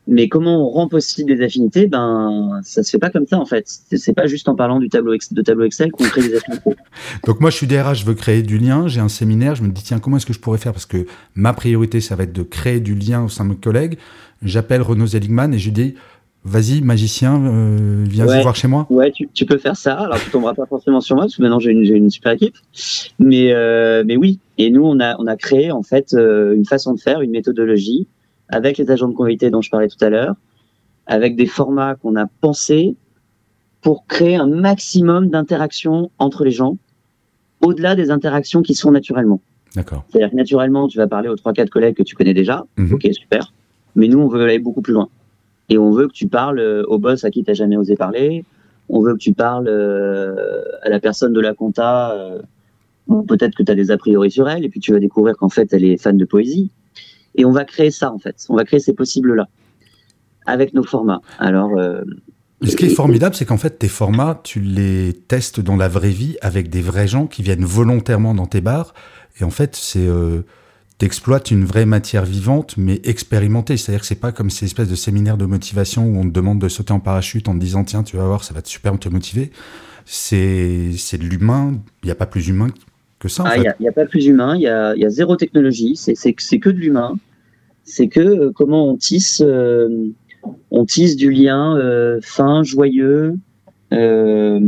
Mais 0.09 0.29
comment 0.29 0.67
on 0.67 0.71
rend 0.71 0.89
possible 0.89 1.33
des 1.37 1.45
affinités? 1.45 1.87
Ben, 1.87 2.61
ça 2.65 2.83
se 2.83 2.91
fait 2.91 2.99
pas 2.99 3.11
comme 3.11 3.27
ça 3.27 3.39
en 3.39 3.45
fait. 3.45 3.65
C'est 3.69 4.15
pas 4.15 4.27
juste 4.27 4.49
en 4.49 4.57
parlant 4.57 4.81
du 4.81 4.89
tableau 4.89 5.15
de 5.15 5.43
tableau 5.43 5.65
Excel 5.65 5.93
qu'on 5.93 6.05
crée 6.05 6.23
des 6.23 6.37
affinités. 6.37 6.71
Donc 7.27 7.41
moi, 7.41 7.51
je 7.51 7.57
suis 7.57 7.67
DRH, 7.67 8.01
je 8.01 8.07
veux 8.07 8.15
créer 8.15 8.43
du 8.43 8.59
lien. 8.59 8.89
J'ai 8.89 9.01
un 9.01 9.09
séminaire, 9.09 9.55
je 9.55 9.63
me 9.63 9.69
dis 9.69 9.83
tiens, 9.83 10.01
comment 10.01 10.17
est-ce 10.17 10.27
que 10.27 10.33
je 10.33 10.41
pourrais 10.41 10.59
faire? 10.59 10.73
Parce 10.73 10.87
que 10.87 11.07
ma 11.35 11.53
priorité, 11.53 12.01
ça 12.01 12.17
va 12.17 12.25
être 12.25 12.33
de 12.33 12.43
créer 12.43 12.81
du 12.81 12.95
lien 12.95 13.23
au 13.23 13.29
sein 13.29 13.45
de 13.45 13.51
mes 13.51 13.57
collègues. 13.57 13.97
J'appelle 14.43 14.83
Renaud 14.83 15.07
Zeligman 15.07 15.55
et 15.55 15.59
je 15.59 15.67
lui 15.67 15.73
dis 15.73 15.95
Vas-y, 16.45 16.81
magicien, 16.81 17.41
euh, 17.45 18.05
viens 18.09 18.27
voir 18.43 18.57
chez 18.57 18.67
moi. 18.67 18.87
Ouais, 18.91 19.13
tu, 19.13 19.29
tu, 19.33 19.47
peux 19.47 19.59
faire 19.59 19.77
ça. 19.77 19.95
Alors, 19.95 20.19
tu 20.19 20.29
tomberas 20.31 20.55
pas 20.55 20.67
forcément 20.67 21.01
sur 21.01 21.15
moi, 21.15 21.25
parce 21.25 21.37
que 21.37 21.43
maintenant 21.43 21.61
j'ai 21.61 21.71
une, 21.71 21.85
une, 21.85 22.11
super 22.11 22.33
équipe. 22.33 22.57
Mais, 23.21 23.53
euh, 23.53 24.03
mais 24.05 24.17
oui. 24.17 24.41
Et 24.59 24.71
nous, 24.71 24.85
on 24.85 24.99
a, 24.99 25.15
on 25.21 25.29
a 25.29 25.37
créé 25.37 25.71
en 25.71 25.85
fait 25.85 26.15
euh, 26.15 26.57
une 26.57 26.65
façon 26.65 26.95
de 26.95 27.01
faire, 27.01 27.21
une 27.21 27.31
méthodologie 27.31 28.09
avec 28.49 28.77
les 28.77 28.91
agents 28.91 29.09
de 29.09 29.15
convivialité 29.15 29.51
dont 29.51 29.63
je 29.63 29.71
parlais 29.71 29.87
tout 29.87 30.05
à 30.05 30.11
l'heure, 30.11 30.35
avec 31.07 31.37
des 31.37 31.47
formats 31.47 31.95
qu'on 31.95 32.17
a 32.17 32.27
pensés 32.41 32.97
pour 33.81 34.07
créer 34.07 34.37
un 34.37 34.49
maximum 34.49 35.29
d'interactions 35.29 36.11
entre 36.19 36.45
les 36.45 36.51
gens, 36.51 36.77
au-delà 37.61 37.95
des 37.95 38.11
interactions 38.11 38.63
qui 38.63 38.75
sont 38.75 38.91
naturellement. 38.91 39.41
D'accord. 39.77 40.05
C'est-à-dire 40.09 40.31
que 40.31 40.37
naturellement, 40.37 40.89
tu 40.89 40.99
vas 40.99 41.07
parler 41.07 41.29
aux 41.29 41.37
3-4 41.37 41.69
collègues 41.69 41.95
que 41.95 42.03
tu 42.03 42.17
connais 42.17 42.35
déjà. 42.35 42.65
Mhm. 42.77 42.95
Ok, 42.95 43.09
super. 43.13 43.53
Mais 43.95 44.09
nous, 44.09 44.19
on 44.19 44.29
veut 44.29 44.43
aller 44.43 44.59
beaucoup 44.59 44.83
plus 44.83 44.93
loin. 44.93 45.09
Et 45.73 45.79
on 45.79 45.91
veut 45.91 46.07
que 46.07 46.13
tu 46.13 46.29
parles 46.29 46.59
euh, 46.59 46.85
au 46.87 46.99
boss 46.99 47.25
à 47.25 47.31
qui 47.31 47.43
tu 47.43 47.51
n'as 47.51 47.55
jamais 47.55 47.79
osé 47.79 47.97
parler. 47.97 48.45
On 48.91 49.01
veut 49.01 49.15
que 49.15 49.19
tu 49.19 49.33
parles 49.33 49.69
euh, 49.69 50.63
à 50.83 50.91
la 50.91 51.01
personne 51.01 51.33
de 51.33 51.41
la 51.41 51.55
compta. 51.55 52.13
Euh, 52.13 52.43
peut-être 53.27 53.55
que 53.55 53.63
tu 53.63 53.73
as 53.73 53.75
des 53.75 53.91
a 53.91 53.97
priori 53.97 54.31
sur 54.31 54.51
elle, 54.51 54.67
et 54.67 54.69
puis 54.69 54.81
tu 54.81 54.93
vas 54.93 54.99
découvrir 54.99 55.35
qu'en 55.35 55.49
fait, 55.49 55.73
elle 55.73 55.85
est 55.85 55.97
fan 55.97 56.19
de 56.19 56.27
poésie. 56.27 56.71
Et 57.37 57.47
on 57.47 57.53
va 57.53 57.65
créer 57.65 57.91
ça, 57.91 58.13
en 58.13 58.19
fait. 58.19 58.45
On 58.51 58.55
va 58.55 58.65
créer 58.65 58.81
ces 58.81 58.93
possibles-là 58.93 59.49
avec 60.45 60.75
nos 60.75 60.83
formats. 60.83 61.23
Alors. 61.39 61.79
Euh, 61.79 62.03
ce 62.61 62.77
qui 62.77 62.85
est 62.85 62.95
formidable, 62.95 63.35
c'est 63.35 63.47
qu'en 63.47 63.57
fait, 63.57 63.79
tes 63.79 63.89
formats, 63.89 64.39
tu 64.45 64.61
les 64.61 65.15
testes 65.15 65.59
dans 65.59 65.77
la 65.77 65.89
vraie 65.89 66.11
vie 66.11 66.37
avec 66.43 66.69
des 66.69 66.83
vrais 66.83 67.09
gens 67.09 67.27
qui 67.27 67.43
viennent 67.43 67.65
volontairement 67.65 68.35
dans 68.35 68.47
tes 68.47 68.61
bars. 68.61 68.93
Et 69.41 69.45
en 69.45 69.51
fait, 69.51 69.75
c'est. 69.75 70.07
Euh, 70.07 70.43
t'exploites 71.03 71.51
une 71.51 71.65
vraie 71.65 71.85
matière 71.85 72.25
vivante, 72.25 72.77
mais 72.77 73.01
expérimentée. 73.03 73.77
C'est-à-dire 73.77 74.03
que 74.03 74.07
c'est 74.07 74.15
pas 74.15 74.31
comme 74.31 74.51
ces 74.51 74.67
espèces 74.67 74.89
de 74.89 74.95
séminaires 74.95 75.37
de 75.37 75.47
motivation 75.47 76.07
où 76.07 76.17
on 76.17 76.23
te 76.23 76.33
demande 76.33 76.61
de 76.61 76.69
sauter 76.69 76.93
en 76.93 77.01
parachute 77.01 77.49
en 77.49 77.55
te 77.55 77.59
disant 77.59 77.83
tiens, 77.83 78.05
tu 78.05 78.17
vas 78.17 78.25
voir, 78.25 78.45
ça 78.45 78.55
va 78.55 78.63
te 78.63 78.69
super 78.69 78.97
te 78.99 79.09
motiver. 79.09 79.51
C'est 80.05 80.93
de 81.19 81.25
l'humain. 81.25 81.73
Il 82.05 82.07
n'y 82.07 82.13
a 82.13 82.15
pas 82.15 82.27
plus 82.27 82.47
humain 82.47 82.69
ah, 83.45 83.57
il 83.57 83.75
n'y 83.81 83.89
a, 83.89 83.93
pas 83.93 84.07
plus 84.07 84.27
humain, 84.27 84.57
il 84.57 84.63
y 84.63 84.67
a, 84.67 85.09
zéro 85.09 85.37
technologie, 85.37 85.97
c'est 85.97 86.33
que 86.33 86.71
de 86.71 86.79
l'humain. 86.79 87.17
C'est 87.85 88.09
que 88.09 88.21
euh, 88.21 88.53
comment 88.55 88.89
on 88.89 88.97
tisse, 88.97 89.43
euh, 89.45 90.09
on 90.71 90.85
tisse 90.85 91.17
du 91.17 91.33
lien 91.33 91.77
euh, 91.77 92.21
fin, 92.23 92.63
joyeux, 92.63 93.37
le, 93.91 94.61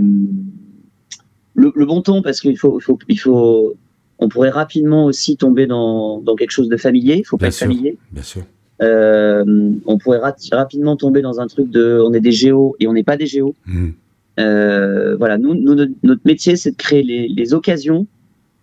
bon 1.55 2.03
ton, 2.03 2.23
parce 2.23 2.40
qu'il 2.40 2.59
faut, 2.59 2.81
il 3.09 3.18
faut, 3.18 3.75
on 4.18 4.29
pourrait 4.29 4.50
rapidement 4.50 5.07
aussi 5.07 5.37
tomber 5.37 5.66
dans, 5.66 6.22
quelque 6.38 6.50
chose 6.50 6.68
de 6.68 6.77
familier, 6.77 7.16
il 7.18 7.24
faut 7.24 7.37
pas 7.37 7.48
être 7.48 7.55
familier. 7.55 7.98
Bien 8.12 8.22
sûr. 8.22 8.42
on 8.81 9.98
pourrait 9.98 10.20
rapidement 10.53 10.96
tomber 10.96 11.22
dans 11.22 11.40
un 11.40 11.46
truc 11.46 11.70
de 11.70 12.00
on 12.05 12.12
est 12.12 12.20
des 12.20 12.33
géos 12.33 12.77
et 12.81 12.87
on 12.87 12.92
n'est 12.92 13.05
pas 13.05 13.16
des 13.16 13.27
géos. 13.27 13.55
Mmh. 13.66 13.90
voilà, 14.37 15.38
nous, 15.38 15.55
notre, 15.55 16.22
métier, 16.24 16.57
c'est 16.57 16.72
de 16.72 16.77
créer 16.77 17.03
les 17.03 17.55
occasions 17.55 18.07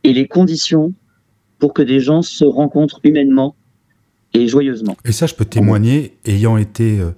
et 0.04 0.14
les 0.14 0.28
conditions 0.28 0.94
pour 1.60 1.74
que 1.74 1.82
des 1.82 2.00
gens 2.00 2.22
se 2.22 2.44
rencontrent 2.44 3.00
humainement 3.04 3.56
et 4.34 4.48
joyeusement. 4.48 4.98
Et 5.06 5.12
ça, 5.12 5.28
je 5.28 5.36
peux 5.36 5.46
témoigner, 5.46 6.18
ayant 6.26 6.58
été 6.58 7.00
euh, 7.00 7.12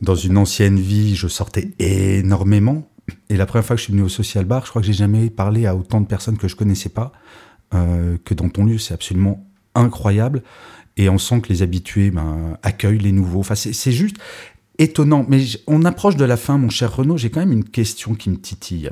dans 0.00 0.16
une 0.16 0.36
ancienne 0.36 0.78
vie, 0.78 1.14
je 1.14 1.28
sortais 1.28 1.70
énormément. 1.78 2.88
Et 3.28 3.36
la 3.36 3.46
première 3.46 3.64
fois 3.64 3.76
que 3.76 3.80
je 3.80 3.84
suis 3.84 3.92
venu 3.92 4.02
au 4.02 4.08
Social 4.08 4.44
Bar, 4.44 4.64
je 4.64 4.70
crois 4.70 4.82
que 4.82 4.86
j'ai 4.86 4.94
jamais 4.94 5.30
parlé 5.30 5.66
à 5.66 5.76
autant 5.76 6.00
de 6.00 6.06
personnes 6.06 6.38
que 6.38 6.48
je 6.48 6.56
connaissais 6.56 6.88
pas 6.88 7.12
euh, 7.74 8.16
que 8.24 8.34
dans 8.34 8.48
ton 8.48 8.64
lieu. 8.64 8.78
C'est 8.78 8.94
absolument 8.94 9.44
incroyable. 9.74 10.42
Et 10.96 11.08
on 11.08 11.18
sent 11.18 11.40
que 11.40 11.48
les 11.48 11.62
habitués 11.62 12.10
ben, 12.10 12.56
accueillent 12.62 12.98
les 12.98 13.12
nouveaux. 13.12 13.40
Enfin, 13.40 13.54
c'est 13.54 13.92
juste 13.92 14.16
étonnant. 14.78 15.26
Mais 15.28 15.42
on 15.66 15.84
approche 15.84 16.16
de 16.16 16.24
la 16.24 16.36
fin, 16.36 16.58
mon 16.58 16.70
cher 16.70 16.94
Renaud. 16.94 17.16
J'ai 17.16 17.30
quand 17.30 17.40
même 17.40 17.52
une 17.52 17.64
question 17.64 18.14
qui 18.14 18.30
me 18.30 18.36
titille. 18.36 18.90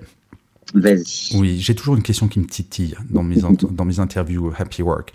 Oui, 1.35 1.59
j'ai 1.61 1.75
toujours 1.75 1.97
une 1.97 2.03
question 2.03 2.29
qui 2.29 2.41
me 2.41 2.47
titille 2.47 2.97
dans 3.11 3.23
mes, 3.23 3.37
dans 3.71 3.85
mes 3.85 4.01
interviews 4.01 4.53
Happy 4.57 4.83
Work. 4.83 5.13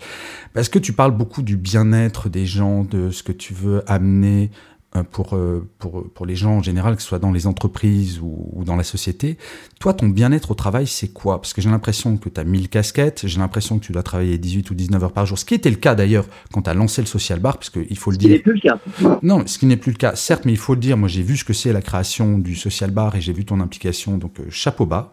Parce 0.54 0.68
que 0.68 0.78
tu 0.78 0.92
parles 0.92 1.16
beaucoup 1.16 1.42
du 1.42 1.56
bien-être 1.56 2.28
des 2.28 2.46
gens, 2.46 2.84
de 2.84 3.10
ce 3.10 3.22
que 3.22 3.32
tu 3.32 3.54
veux 3.54 3.82
amener 3.90 4.50
euh, 4.50 4.77
pour, 5.02 5.34
euh, 5.34 5.68
pour, 5.78 6.10
pour 6.12 6.26
les 6.26 6.34
gens 6.34 6.52
en 6.52 6.62
général, 6.62 6.96
que 6.96 7.02
ce 7.02 7.08
soit 7.08 7.18
dans 7.18 7.30
les 7.30 7.46
entreprises 7.46 8.20
ou, 8.22 8.62
dans 8.64 8.76
la 8.76 8.84
société. 8.84 9.36
Toi, 9.80 9.94
ton 9.94 10.08
bien-être 10.08 10.50
au 10.50 10.54
travail, 10.54 10.86
c'est 10.86 11.08
quoi? 11.08 11.40
Parce 11.40 11.52
que 11.52 11.60
j'ai 11.60 11.70
l'impression 11.70 12.16
que 12.16 12.28
tu 12.28 12.40
as 12.40 12.44
1000 12.44 12.68
casquettes, 12.68 13.26
j'ai 13.26 13.38
l'impression 13.38 13.78
que 13.78 13.84
tu 13.84 13.92
dois 13.92 14.02
travailler 14.02 14.38
18 14.38 14.70
ou 14.70 14.74
19 14.74 15.04
heures 15.04 15.12
par 15.12 15.26
jour, 15.26 15.38
ce 15.38 15.44
qui 15.44 15.54
était 15.54 15.70
le 15.70 15.76
cas 15.76 15.94
d'ailleurs 15.94 16.26
quand 16.52 16.62
tu 16.62 16.70
as 16.70 16.74
lancé 16.74 17.02
le 17.02 17.06
Social 17.06 17.38
Bar, 17.38 17.58
parce 17.58 17.70
qu'il 17.70 17.98
faut 17.98 18.10
le 18.10 18.16
dire. 18.16 18.30
Ce 18.30 18.32
qui 18.32 18.38
n'est 18.38 18.42
plus 18.42 18.54
le 18.54 18.60
cas. 18.60 19.18
Non, 19.22 19.46
ce 19.46 19.58
qui 19.58 19.66
n'est 19.66 19.76
plus 19.76 19.92
le 19.92 19.98
cas, 19.98 20.16
certes, 20.16 20.44
mais 20.44 20.52
il 20.52 20.58
faut 20.58 20.74
le 20.74 20.80
dire. 20.80 20.96
Moi, 20.96 21.08
j'ai 21.08 21.22
vu 21.22 21.36
ce 21.36 21.44
que 21.44 21.52
c'est 21.52 21.72
la 21.72 21.82
création 21.82 22.38
du 22.38 22.56
Social 22.56 22.90
Bar 22.90 23.14
et 23.14 23.20
j'ai 23.20 23.32
vu 23.32 23.44
ton 23.44 23.60
implication, 23.60 24.18
donc 24.18 24.40
euh, 24.40 24.46
chapeau 24.50 24.86
bas. 24.86 25.12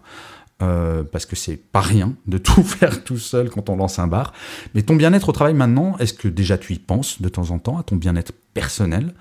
Euh, 0.61 1.03
parce 1.03 1.25
que 1.25 1.35
c'est 1.35 1.57
pas 1.57 1.81
rien 1.81 2.13
de 2.27 2.37
tout 2.37 2.63
faire 2.63 3.03
tout 3.03 3.17
seul 3.17 3.49
quand 3.49 3.69
on 3.69 3.75
lance 3.75 3.99
un 3.99 4.07
bar. 4.07 4.31
Mais 4.73 4.83
ton 4.83 4.95
bien-être 4.95 5.27
au 5.27 5.33
travail 5.33 5.53
maintenant, 5.53 5.97
est-ce 5.97 6.13
que 6.13 6.29
déjà 6.29 6.57
tu 6.57 6.71
y 6.71 6.79
penses 6.79 7.21
de 7.21 7.27
temps 7.27 7.51
en 7.51 7.59
temps 7.59 7.77
à 7.77 7.83
ton 7.83 7.97
bien-être 7.97 8.31
personnel? 8.53 9.13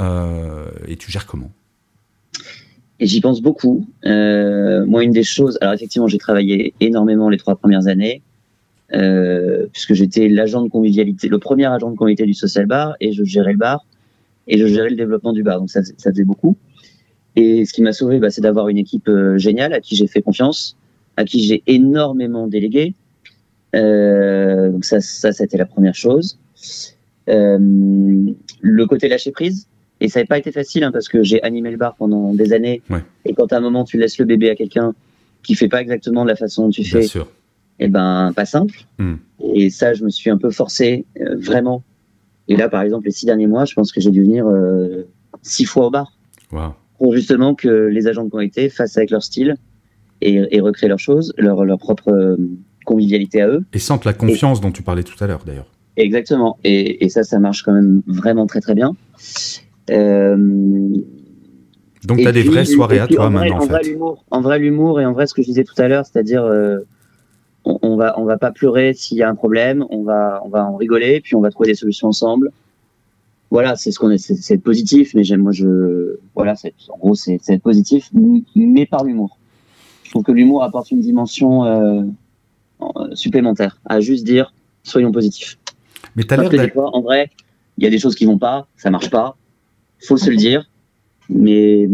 Et 0.00 0.96
tu 0.96 1.10
gères 1.10 1.26
comment? 1.26 1.50
J'y 3.00 3.20
pense 3.20 3.42
beaucoup. 3.42 3.86
Euh, 4.06 4.86
moi, 4.86 5.02
une 5.02 5.10
des 5.10 5.24
choses, 5.24 5.58
alors 5.60 5.74
effectivement, 5.74 6.06
j'ai 6.06 6.18
travaillé 6.18 6.74
énormément 6.80 7.28
les 7.28 7.38
trois 7.38 7.56
premières 7.56 7.88
années, 7.88 8.22
euh, 8.92 9.66
puisque 9.72 9.94
j'étais 9.94 10.28
l'agent 10.28 10.62
de 10.62 10.68
convivialité, 10.68 11.28
le 11.28 11.38
premier 11.38 11.66
agent 11.66 11.90
de 11.90 11.96
convivialité 11.96 12.24
du 12.24 12.34
social 12.34 12.66
bar, 12.66 12.94
et 13.00 13.12
je 13.12 13.24
gérais 13.24 13.52
le 13.52 13.58
bar, 13.58 13.84
et 14.46 14.58
je 14.58 14.66
gérais 14.66 14.90
le 14.90 14.96
développement 14.96 15.32
du 15.32 15.42
bar, 15.42 15.58
donc 15.58 15.70
ça, 15.70 15.82
ça 15.82 16.10
faisait 16.10 16.24
beaucoup. 16.24 16.56
Et 17.34 17.64
ce 17.64 17.72
qui 17.72 17.82
m'a 17.82 17.92
sauvé, 17.92 18.20
bah, 18.20 18.30
c'est 18.30 18.42
d'avoir 18.42 18.68
une 18.68 18.78
équipe 18.78 19.08
euh, 19.08 19.38
géniale 19.38 19.72
à 19.72 19.80
qui 19.80 19.96
j'ai 19.96 20.06
fait 20.06 20.22
confiance, 20.22 20.76
à 21.16 21.24
qui 21.24 21.42
j'ai 21.42 21.64
énormément 21.66 22.46
délégué. 22.46 22.94
Euh, 23.74 24.70
donc 24.70 24.84
ça, 24.84 25.00
ça, 25.00 25.32
c'était 25.32 25.58
la 25.58 25.66
première 25.66 25.96
chose. 25.96 26.38
Euh, 27.28 27.58
le 27.58 28.86
côté 28.86 29.08
lâcher 29.08 29.32
prise, 29.32 29.66
et 30.00 30.08
ça 30.08 30.20
n'a 30.20 30.26
pas 30.26 30.38
été 30.38 30.52
facile 30.52 30.84
hein, 30.84 30.92
parce 30.92 31.08
que 31.08 31.22
j'ai 31.22 31.42
animé 31.42 31.70
le 31.70 31.76
bar 31.76 31.94
pendant 31.96 32.34
des 32.34 32.52
années. 32.52 32.82
Et 33.24 33.34
quand 33.34 33.52
à 33.52 33.58
un 33.58 33.60
moment 33.60 33.84
tu 33.84 33.98
laisses 33.98 34.18
le 34.18 34.24
bébé 34.24 34.50
à 34.50 34.54
quelqu'un 34.54 34.94
qui 35.42 35.54
fait 35.54 35.68
pas 35.68 35.80
exactement 35.80 36.24
de 36.24 36.30
la 36.30 36.36
façon 36.36 36.64
dont 36.64 36.70
tu 36.70 36.84
fais, 36.84 37.04
et 37.04 37.86
eh 37.86 37.88
ben 37.88 38.32
pas 38.34 38.44
simple. 38.44 38.84
Hmm. 38.98 39.16
Et 39.40 39.68
ça, 39.68 39.94
je 39.94 40.04
me 40.04 40.10
suis 40.10 40.30
un 40.30 40.38
peu 40.38 40.50
forcé 40.50 41.04
euh, 41.20 41.36
vraiment. 41.36 41.82
Et 42.46 42.56
là, 42.56 42.68
par 42.68 42.82
exemple, 42.82 43.06
les 43.06 43.10
six 43.10 43.26
derniers 43.26 43.46
mois, 43.46 43.64
je 43.64 43.74
pense 43.74 43.92
que 43.92 44.00
j'ai 44.00 44.10
dû 44.10 44.22
venir 44.22 44.46
euh, 44.46 45.08
six 45.42 45.64
fois 45.64 45.86
au 45.86 45.90
bar 45.90 46.12
pour 46.98 47.14
justement 47.14 47.54
que 47.54 47.68
les 47.68 48.06
agents 48.06 48.24
de 48.24 48.30
qualité 48.30 48.68
fassent 48.68 48.96
avec 48.96 49.10
leur 49.10 49.22
style 49.22 49.56
et, 50.20 50.60
recréent 50.60 50.88
leurs 50.88 51.00
choses, 51.00 51.34
leur, 51.36 51.64
leur 51.64 51.78
propre 51.78 52.10
euh, 52.10 52.36
convivialité 52.86 53.42
à 53.42 53.48
eux. 53.48 53.64
Et 53.72 53.78
sentent 53.78 54.04
la 54.04 54.12
confiance 54.14 54.60
dont 54.60 54.70
tu 54.70 54.82
parlais 54.82 55.02
tout 55.02 55.22
à 55.22 55.26
l'heure, 55.26 55.42
d'ailleurs. 55.44 55.66
Exactement. 55.96 56.58
Et, 56.64 57.04
et, 57.04 57.08
ça, 57.08 57.24
ça 57.24 57.38
marche 57.38 57.62
quand 57.62 57.72
même 57.72 58.02
vraiment 58.06 58.46
très 58.46 58.60
très 58.60 58.74
bien. 58.74 58.94
Euh, 59.90 60.36
Donc 62.04 62.18
tu 62.18 62.26
as 62.26 62.32
des 62.32 62.42
vraies 62.42 62.64
soirées 62.64 62.98
à 62.98 63.06
toi 63.06 63.30
maintenant. 63.30 63.60
En, 63.60 63.66
vrai, 63.66 63.82
l'humour, 63.82 64.24
en 64.30 64.40
vrai, 64.40 64.58
l'humour 64.58 65.00
et 65.00 65.06
en 65.06 65.12
vrai 65.12 65.26
ce 65.26 65.34
que 65.34 65.42
je 65.42 65.46
disais 65.48 65.64
tout 65.64 65.74
à 65.78 65.88
l'heure, 65.88 66.06
c'est-à-dire 66.06 66.44
euh, 66.44 66.78
on, 67.64 67.96
va 67.96 68.18
on 68.18 68.24
va 68.24 68.38
pas 68.38 68.50
pleurer 68.50 68.94
s'il 68.94 69.18
y 69.18 69.22
a 69.22 69.28
un 69.28 69.34
problème, 69.34 69.84
on 69.90 70.02
va 70.02 70.42
on 70.44 70.48
va 70.48 70.64
en 70.64 70.76
rigoler, 70.76 71.20
puis 71.20 71.34
on 71.34 71.40
va 71.40 71.50
trouver 71.50 71.70
des 71.70 71.74
solutions 71.74 72.08
ensemble. 72.08 72.50
Voilà, 73.50 73.76
c'est 73.76 73.92
ce 73.92 73.98
qu'on 73.98 74.10
est, 74.10 74.18
c'est 74.18 74.54
être 74.54 74.62
positif, 74.62 75.14
mais 75.14 75.22
j'aime 75.22 75.40
moi 75.42 75.52
je 75.52 76.18
voilà, 76.34 76.54
en 76.88 76.98
gros 76.98 77.14
c'est 77.14 77.38
être 77.48 77.62
positif, 77.62 78.10
mais 78.56 78.86
par 78.86 79.04
l'humour. 79.04 79.38
Je 80.02 80.10
trouve 80.10 80.24
que 80.24 80.32
l'humour 80.32 80.62
apporte 80.62 80.90
une 80.90 81.00
dimension 81.00 81.64
euh, 81.64 82.02
supplémentaire 83.14 83.80
à 83.84 84.00
juste 84.00 84.24
dire 84.24 84.52
soyons 84.82 85.12
positifs. 85.12 85.58
Mais 86.16 86.30
as 86.32 86.36
l'air 86.36 86.70
En 86.76 87.00
vrai, 87.00 87.30
il 87.78 87.84
y 87.84 87.86
a 87.86 87.90
des 87.90 87.98
choses 87.98 88.14
qui 88.14 88.26
vont 88.26 88.38
pas, 88.38 88.66
ça 88.76 88.90
marche 88.90 89.10
pas, 89.10 89.36
faut 90.00 90.16
se 90.16 90.30
le 90.30 90.36
dire, 90.36 90.70
mais 91.28 91.88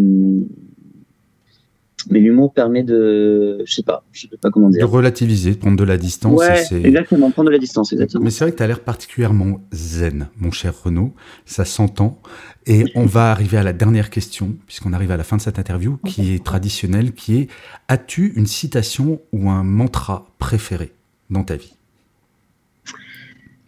mais 2.10 2.18
l'humour 2.18 2.52
permet 2.52 2.82
de, 2.82 3.62
je 3.64 3.74
sais 3.74 3.82
pas, 3.82 4.04
je 4.10 4.22
sais 4.22 4.36
pas 4.40 4.50
comment 4.50 4.70
dire. 4.70 4.80
De 4.80 4.90
relativiser, 4.90 5.52
de 5.52 5.58
prendre 5.58 5.76
de 5.76 5.84
la 5.84 5.98
distance. 5.98 6.38
Ouais, 6.38 6.64
exactement, 6.82 7.30
prendre 7.30 7.48
de 7.48 7.52
la 7.52 7.58
distance, 7.58 7.92
exactement. 7.92 8.24
Mais 8.24 8.30
c'est 8.30 8.44
vrai 8.44 8.52
que 8.52 8.56
tu 8.56 8.62
as 8.62 8.66
l'air 8.66 8.80
particulièrement 8.80 9.60
zen, 9.72 10.28
mon 10.38 10.50
cher 10.50 10.74
Renaud, 10.82 11.12
ça 11.44 11.64
s'entend. 11.64 12.20
Et 12.66 12.84
on 12.94 13.04
va 13.04 13.30
arriver 13.30 13.58
à 13.58 13.62
la 13.62 13.72
dernière 13.72 14.10
question, 14.10 14.56
puisqu'on 14.66 14.92
arrive 14.92 15.10
à 15.10 15.16
la 15.16 15.24
fin 15.24 15.36
de 15.36 15.42
cette 15.42 15.58
interview, 15.58 15.98
qui 16.06 16.34
est 16.34 16.44
traditionnelle, 16.44 17.12
qui 17.12 17.36
est, 17.36 17.48
as-tu 17.88 18.32
une 18.34 18.46
citation 18.46 19.20
ou 19.32 19.50
un 19.50 19.62
mantra 19.62 20.26
préféré 20.38 20.92
dans 21.28 21.44
ta 21.44 21.56
vie? 21.56 21.74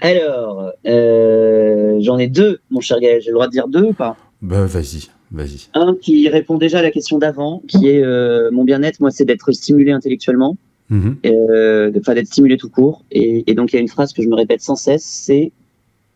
Alors, 0.03 0.73
euh, 0.87 1.99
j'en 2.01 2.19
ai 2.19 2.27
deux, 2.27 2.59
mon 2.71 2.81
cher 2.81 2.99
Gaël. 2.99 3.21
J'ai 3.21 3.29
le 3.29 3.35
droit 3.35 3.47
de 3.47 3.53
dire 3.53 3.69
deux 3.69 3.85
ou 3.85 3.93
pas? 3.93 4.17
Bah, 4.41 4.67
vas-y, 4.67 5.09
vas-y. 5.31 5.69
Un 5.75 5.95
qui 5.95 6.29
répond 6.29 6.59
déjà 6.59 6.81
à 6.81 6.83
la 6.83 6.91
question 6.91 7.19
d'avant, 7.19 7.62
qui 7.69 7.88
est 7.88 8.03
euh, 8.03 8.51
mon 8.51 8.65
bien-être, 8.65 8.99
moi, 9.01 9.12
c'est 9.12 9.25
d'être 9.25 9.53
stimulé 9.53 9.93
intellectuellement, 9.93 10.57
mhm. 10.91 11.19
euh, 11.25 11.93
enfin 11.97 12.15
d'être 12.15 12.27
stimulé 12.27 12.57
tout 12.57 12.69
court. 12.69 13.05
Et, 13.12 13.55
donc, 13.55 13.73
il 13.73 13.77
y 13.77 13.79
a 13.79 13.83
une 13.83 13.88
phrase 13.88 14.12
que 14.12 14.23
je 14.23 14.29
me 14.29 14.35
répète 14.35 14.61
sans 14.61 14.75
cesse, 14.75 15.05
c'est 15.05 15.53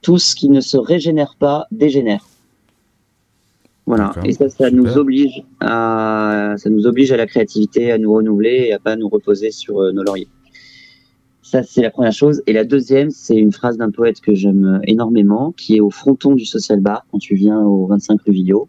tout 0.02 0.18
ce 0.18 0.34
qui 0.34 0.48
ne 0.48 0.60
se 0.60 0.76
régénère 0.76 1.36
pas 1.38 1.66
dégénère. 1.70 2.26
Voilà. 3.86 4.12
Et 4.24 4.32
ça, 4.32 4.48
ça 4.48 4.68
nous 4.72 4.98
oblige 4.98 5.44
à, 5.60 6.54
ça 6.56 6.70
nous 6.70 6.88
oblige 6.88 7.12
à 7.12 7.16
la 7.16 7.26
créativité, 7.26 7.92
à 7.92 7.98
nous 7.98 8.12
renouveler 8.12 8.66
et 8.66 8.72
à 8.72 8.80
pas 8.80 8.96
nous 8.96 9.08
reposer 9.08 9.52
sur 9.52 9.80
nos 9.92 10.02
lauriers. 10.02 10.26
Ça, 11.48 11.62
c'est 11.62 11.80
la 11.80 11.90
première 11.90 12.12
chose. 12.12 12.42
Et 12.48 12.52
la 12.52 12.64
deuxième, 12.64 13.10
c'est 13.10 13.36
une 13.36 13.52
phrase 13.52 13.76
d'un 13.76 13.92
poète 13.92 14.20
que 14.20 14.34
j'aime 14.34 14.80
énormément, 14.82 15.52
qui 15.52 15.76
est 15.76 15.80
au 15.80 15.90
fronton 15.90 16.34
du 16.34 16.44
Social 16.44 16.80
Bar, 16.80 17.06
quand 17.12 17.18
tu 17.18 17.36
viens 17.36 17.60
au 17.60 17.86
25 17.86 18.20
rue 18.22 18.32
Villot, 18.32 18.68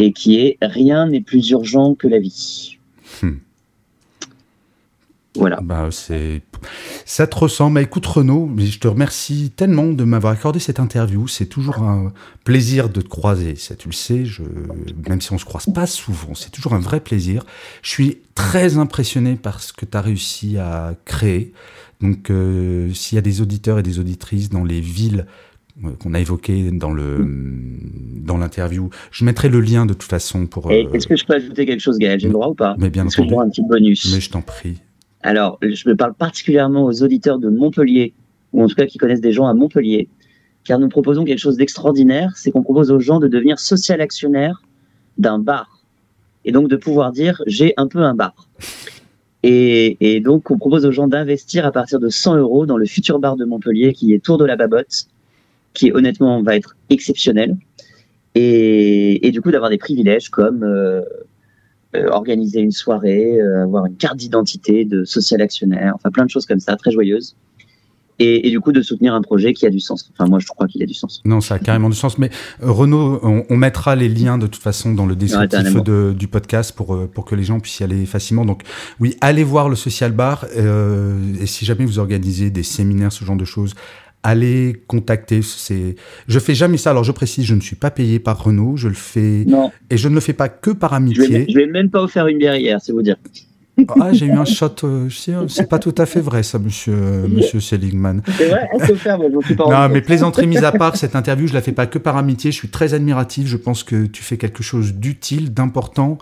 et 0.00 0.12
qui 0.12 0.40
est 0.40 0.58
Rien 0.60 1.06
n'est 1.06 1.20
plus 1.20 1.50
urgent 1.50 1.94
que 1.94 2.08
la 2.08 2.18
vie. 2.18 2.76
Hmm. 3.22 3.36
Voilà. 5.36 5.60
Bah, 5.62 5.90
c'est... 5.92 6.42
Ça 7.10 7.26
te 7.26 7.36
ressemble. 7.36 7.74
Bah, 7.74 7.82
écoute, 7.82 8.06
Renaud, 8.06 8.48
je 8.56 8.78
te 8.78 8.86
remercie 8.86 9.50
tellement 9.56 9.88
de 9.88 10.04
m'avoir 10.04 10.32
accordé 10.32 10.60
cette 10.60 10.78
interview. 10.78 11.26
C'est 11.26 11.46
toujours 11.46 11.78
un 11.78 12.12
plaisir 12.44 12.88
de 12.88 13.00
te 13.00 13.08
croiser. 13.08 13.56
Ça, 13.56 13.74
tu 13.74 13.88
le 13.88 13.92
sais, 13.92 14.24
je... 14.24 14.44
même 15.08 15.20
si 15.20 15.32
on 15.32 15.38
se 15.38 15.44
croise 15.44 15.66
pas 15.74 15.88
souvent, 15.88 16.36
c'est 16.36 16.50
toujours 16.50 16.72
un 16.72 16.78
vrai 16.78 17.00
plaisir. 17.00 17.42
Je 17.82 17.90
suis 17.90 18.18
très 18.36 18.78
impressionné 18.78 19.34
par 19.34 19.60
ce 19.60 19.72
que 19.72 19.86
tu 19.86 19.98
as 19.98 20.00
réussi 20.00 20.56
à 20.56 20.94
créer. 21.04 21.52
Donc, 22.00 22.30
euh, 22.30 22.92
s'il 22.92 23.16
y 23.16 23.18
a 23.18 23.22
des 23.22 23.40
auditeurs 23.40 23.80
et 23.80 23.82
des 23.82 23.98
auditrices 23.98 24.48
dans 24.48 24.62
les 24.62 24.80
villes 24.80 25.26
euh, 25.84 25.88
qu'on 26.00 26.14
a 26.14 26.20
évoquées 26.20 26.70
dans 26.70 26.92
le 26.92 27.26
dans 28.22 28.38
l'interview. 28.38 28.88
Je 29.10 29.24
mettrai 29.24 29.48
le 29.48 29.60
lien 29.60 29.84
de 29.84 29.94
toute 29.94 30.08
façon 30.08 30.46
pour. 30.46 30.70
Est-ce 30.70 31.08
que 31.08 31.16
je 31.16 31.24
peux 31.24 31.34
ajouter 31.34 31.66
quelque 31.66 31.80
chose, 31.80 31.98
Gaël? 31.98 32.20
J'ai 32.20 32.28
le 32.28 32.34
droit 32.34 32.46
ou 32.46 32.54
pas? 32.54 32.76
Mais 32.78 32.88
bien 32.88 33.04
entendu. 33.04 33.34
un 33.34 33.50
petit 33.50 33.62
bonus? 33.66 34.12
Mais 34.12 34.20
je 34.20 34.30
t'en 34.30 34.42
prie. 34.42 34.76
Alors, 35.22 35.58
je 35.62 35.88
me 35.88 35.94
parle 35.96 36.14
particulièrement 36.14 36.84
aux 36.84 37.02
auditeurs 37.02 37.38
de 37.38 37.48
Montpellier, 37.48 38.14
ou 38.52 38.62
en 38.62 38.68
tout 38.68 38.74
cas 38.74 38.86
qui 38.86 38.98
connaissent 38.98 39.20
des 39.20 39.32
gens 39.32 39.46
à 39.46 39.54
Montpellier, 39.54 40.08
car 40.64 40.78
nous 40.78 40.88
proposons 40.88 41.24
quelque 41.24 41.38
chose 41.38 41.56
d'extraordinaire, 41.56 42.32
c'est 42.36 42.50
qu'on 42.50 42.62
propose 42.62 42.90
aux 42.90 43.00
gens 43.00 43.20
de 43.20 43.28
devenir 43.28 43.58
social 43.58 44.00
actionnaire 44.00 44.62
d'un 45.18 45.38
bar, 45.38 45.84
et 46.44 46.52
donc 46.52 46.68
de 46.68 46.76
pouvoir 46.76 47.12
dire 47.12 47.42
j'ai 47.46 47.74
un 47.76 47.86
peu 47.86 48.00
un 48.00 48.14
bar. 48.14 48.48
Et, 49.42 50.20
donc 50.20 50.50
on 50.50 50.58
propose 50.58 50.84
aux 50.84 50.92
gens 50.92 51.06
d'investir 51.06 51.64
à 51.64 51.72
partir 51.72 51.98
de 51.98 52.08
100 52.08 52.36
euros 52.36 52.66
dans 52.66 52.76
le 52.76 52.84
futur 52.84 53.18
bar 53.18 53.36
de 53.36 53.44
Montpellier 53.44 53.92
qui 53.94 54.12
est 54.12 54.22
Tour 54.22 54.38
de 54.38 54.44
la 54.44 54.56
Babotte, 54.56 55.06
qui 55.74 55.92
honnêtement 55.92 56.42
va 56.42 56.56
être 56.56 56.76
exceptionnel, 56.88 57.56
et, 58.34 59.30
du 59.32 59.40
coup 59.42 59.50
d'avoir 59.50 59.70
des 59.70 59.78
privilèges 59.78 60.30
comme 60.30 60.62
euh, 60.62 61.02
organiser 61.94 62.60
une 62.60 62.70
soirée, 62.70 63.40
euh, 63.40 63.64
avoir 63.64 63.86
une 63.86 63.96
carte 63.96 64.16
d'identité 64.16 64.84
de 64.84 65.04
social 65.04 65.40
actionnaire, 65.40 65.92
enfin 65.96 66.10
plein 66.10 66.24
de 66.24 66.30
choses 66.30 66.46
comme 66.46 66.60
ça, 66.60 66.76
très 66.76 66.90
joyeuses. 66.90 67.36
Et, 68.22 68.50
du 68.50 68.60
coup 68.60 68.72
de 68.72 68.82
soutenir 68.82 69.14
un 69.14 69.22
projet 69.22 69.54
qui 69.54 69.64
a 69.64 69.70
du 69.70 69.80
sens. 69.80 70.12
Enfin, 70.12 70.28
moi, 70.28 70.40
je 70.40 70.46
crois 70.46 70.66
qu'il 70.66 70.82
a 70.82 70.86
du 70.86 70.92
sens. 70.92 71.22
Non, 71.24 71.40
ça 71.40 71.54
a 71.54 71.58
carrément 71.58 71.88
du 71.88 71.96
sens. 71.96 72.18
Mais 72.18 72.28
euh, 72.62 72.70
Renaud, 72.70 73.18
on, 73.22 73.56
mettra 73.56 73.96
les 73.96 74.10
liens 74.10 74.36
de 74.36 74.46
toute 74.46 74.60
façon 74.60 74.92
dans 74.92 75.06
le 75.06 75.16
descriptif 75.16 75.82
du 75.82 76.28
podcast 76.28 76.72
pour, 76.76 77.08
pour 77.08 77.24
que 77.24 77.34
les 77.34 77.44
gens 77.44 77.60
puissent 77.60 77.80
y 77.80 77.82
aller 77.82 78.04
facilement. 78.04 78.44
Donc, 78.44 78.64
oui, 79.00 79.16
allez 79.22 79.42
voir 79.42 79.70
le 79.70 79.74
Social 79.76 80.12
Bar. 80.12 80.44
et 80.54 81.46
si 81.46 81.64
jamais 81.64 81.86
vous 81.86 81.98
organisez 81.98 82.50
des 82.50 82.62
séminaires, 82.62 83.10
ce 83.10 83.24
genre 83.24 83.36
de 83.36 83.46
choses, 83.46 83.74
allez 84.22 84.82
contacter. 84.86 85.42
C'est, 85.42 85.96
je 86.28 86.38
fais 86.38 86.54
jamais 86.54 86.76
ça. 86.76 86.90
Alors 86.90 87.04
je 87.04 87.12
précise, 87.12 87.44
je 87.44 87.54
ne 87.54 87.60
suis 87.60 87.76
pas 87.76 87.90
payé 87.90 88.18
par 88.18 88.42
Renault. 88.42 88.76
Je 88.76 88.88
le 88.88 88.94
fais 88.94 89.44
non. 89.46 89.70
et 89.90 89.96
je 89.96 90.08
ne 90.08 90.14
le 90.14 90.20
fais 90.20 90.32
pas 90.32 90.48
que 90.48 90.70
par 90.70 90.94
amitié. 90.94 91.46
Je 91.48 91.54
vais, 91.54 91.66
vais 91.66 91.72
même 91.72 91.90
pas 91.90 92.02
offert 92.02 92.26
une 92.26 92.38
bière 92.38 92.56
hier, 92.56 92.80
c'est 92.80 92.92
vous 92.92 93.02
dire. 93.02 93.16
Ah, 94.00 94.12
j'ai 94.12 94.26
eu 94.26 94.32
un 94.32 94.44
shot. 94.44 94.74
Euh, 94.84 95.08
c'est 95.48 95.68
pas 95.68 95.78
tout 95.78 95.94
à 95.98 96.06
fait 96.06 96.20
vrai, 96.20 96.42
ça, 96.42 96.58
monsieur, 96.58 96.94
monsieur 97.28 97.60
Seligman. 97.60 98.22
C'est 98.36 98.48
vrai, 98.48 98.68
offert, 98.72 99.18
moi, 99.18 99.28
suis 99.44 99.54
pas 99.54 99.64
Non, 99.64 99.92
mais 99.92 100.00
plaisanterie 100.00 100.46
mise 100.46 100.64
à 100.64 100.72
part, 100.72 100.96
cette 100.96 101.16
interview, 101.16 101.46
je 101.46 101.54
la 101.54 101.62
fais 101.62 101.72
pas 101.72 101.86
que 101.86 101.98
par 101.98 102.16
amitié. 102.16 102.50
Je 102.52 102.56
suis 102.56 102.68
très 102.68 102.94
admiratif. 102.94 103.46
Je 103.46 103.56
pense 103.56 103.82
que 103.82 104.06
tu 104.06 104.22
fais 104.22 104.36
quelque 104.36 104.62
chose 104.62 104.94
d'utile, 104.94 105.52
d'important. 105.52 106.18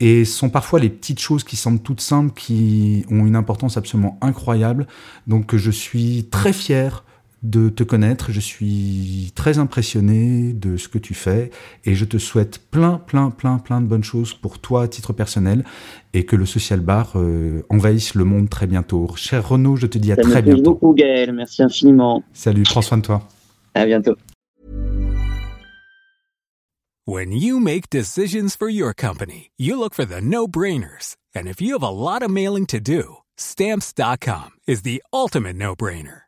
Et 0.00 0.24
ce 0.24 0.36
sont 0.36 0.50
parfois 0.50 0.78
les 0.78 0.90
petites 0.90 1.20
choses 1.20 1.42
qui 1.44 1.56
semblent 1.56 1.80
toutes 1.80 2.00
simples 2.00 2.32
qui 2.34 3.04
ont 3.10 3.26
une 3.26 3.36
importance 3.36 3.76
absolument 3.76 4.18
incroyable. 4.20 4.86
Donc, 5.26 5.56
je 5.56 5.70
suis 5.70 6.28
très 6.30 6.52
fier 6.52 7.04
de 7.42 7.68
te 7.68 7.82
connaître. 7.82 8.32
Je 8.32 8.40
suis 8.40 9.32
très 9.34 9.58
impressionné 9.58 10.52
de 10.52 10.76
ce 10.76 10.88
que 10.88 10.98
tu 10.98 11.14
fais 11.14 11.50
et 11.84 11.94
je 11.94 12.04
te 12.04 12.18
souhaite 12.18 12.58
plein, 12.70 12.98
plein, 12.98 13.30
plein, 13.30 13.58
plein 13.58 13.80
de 13.80 13.86
bonnes 13.86 14.04
choses 14.04 14.34
pour 14.34 14.58
toi 14.58 14.82
à 14.84 14.88
titre 14.88 15.12
personnel 15.12 15.64
et 16.14 16.24
que 16.24 16.36
le 16.36 16.46
Social 16.46 16.80
Bar 16.80 17.12
euh, 17.16 17.62
envahisse 17.70 18.14
le 18.14 18.24
monde 18.24 18.48
très 18.48 18.66
bientôt. 18.66 19.08
Cher 19.16 19.48
Renaud, 19.48 19.76
je 19.76 19.86
te 19.86 19.98
dis 19.98 20.12
à 20.12 20.16
Ça 20.16 20.22
très 20.22 20.42
me 20.42 20.54
bientôt. 20.54 20.62
beaucoup 20.62 20.94
Gaël, 20.94 21.32
merci 21.32 21.62
infiniment. 21.62 22.22
Salut, 22.32 22.64
prends 22.64 22.82
soin 22.82 22.98
de 22.98 23.02
toi. 23.02 23.22
À 23.74 23.86
bientôt. 23.86 24.16
When 27.06 27.32
you 27.32 27.58
make 27.58 27.88
decisions 27.88 28.54
for 28.54 28.68
your 28.68 28.92
company, 28.94 29.50
you 29.56 29.78
look 29.78 29.94
for 29.94 30.04
the 30.04 30.20
no-brainers. 30.20 31.16
And 31.34 31.46
if 31.46 31.58
you 31.60 31.72
have 31.72 31.82
a 31.82 31.88
lot 31.88 32.22
of 32.22 32.30
mailing 32.30 32.66
to 32.66 32.80
do, 32.80 33.18
stamps.com 33.38 34.50
is 34.66 34.82
the 34.82 35.02
ultimate 35.10 35.56
no-brainer. 35.56 36.27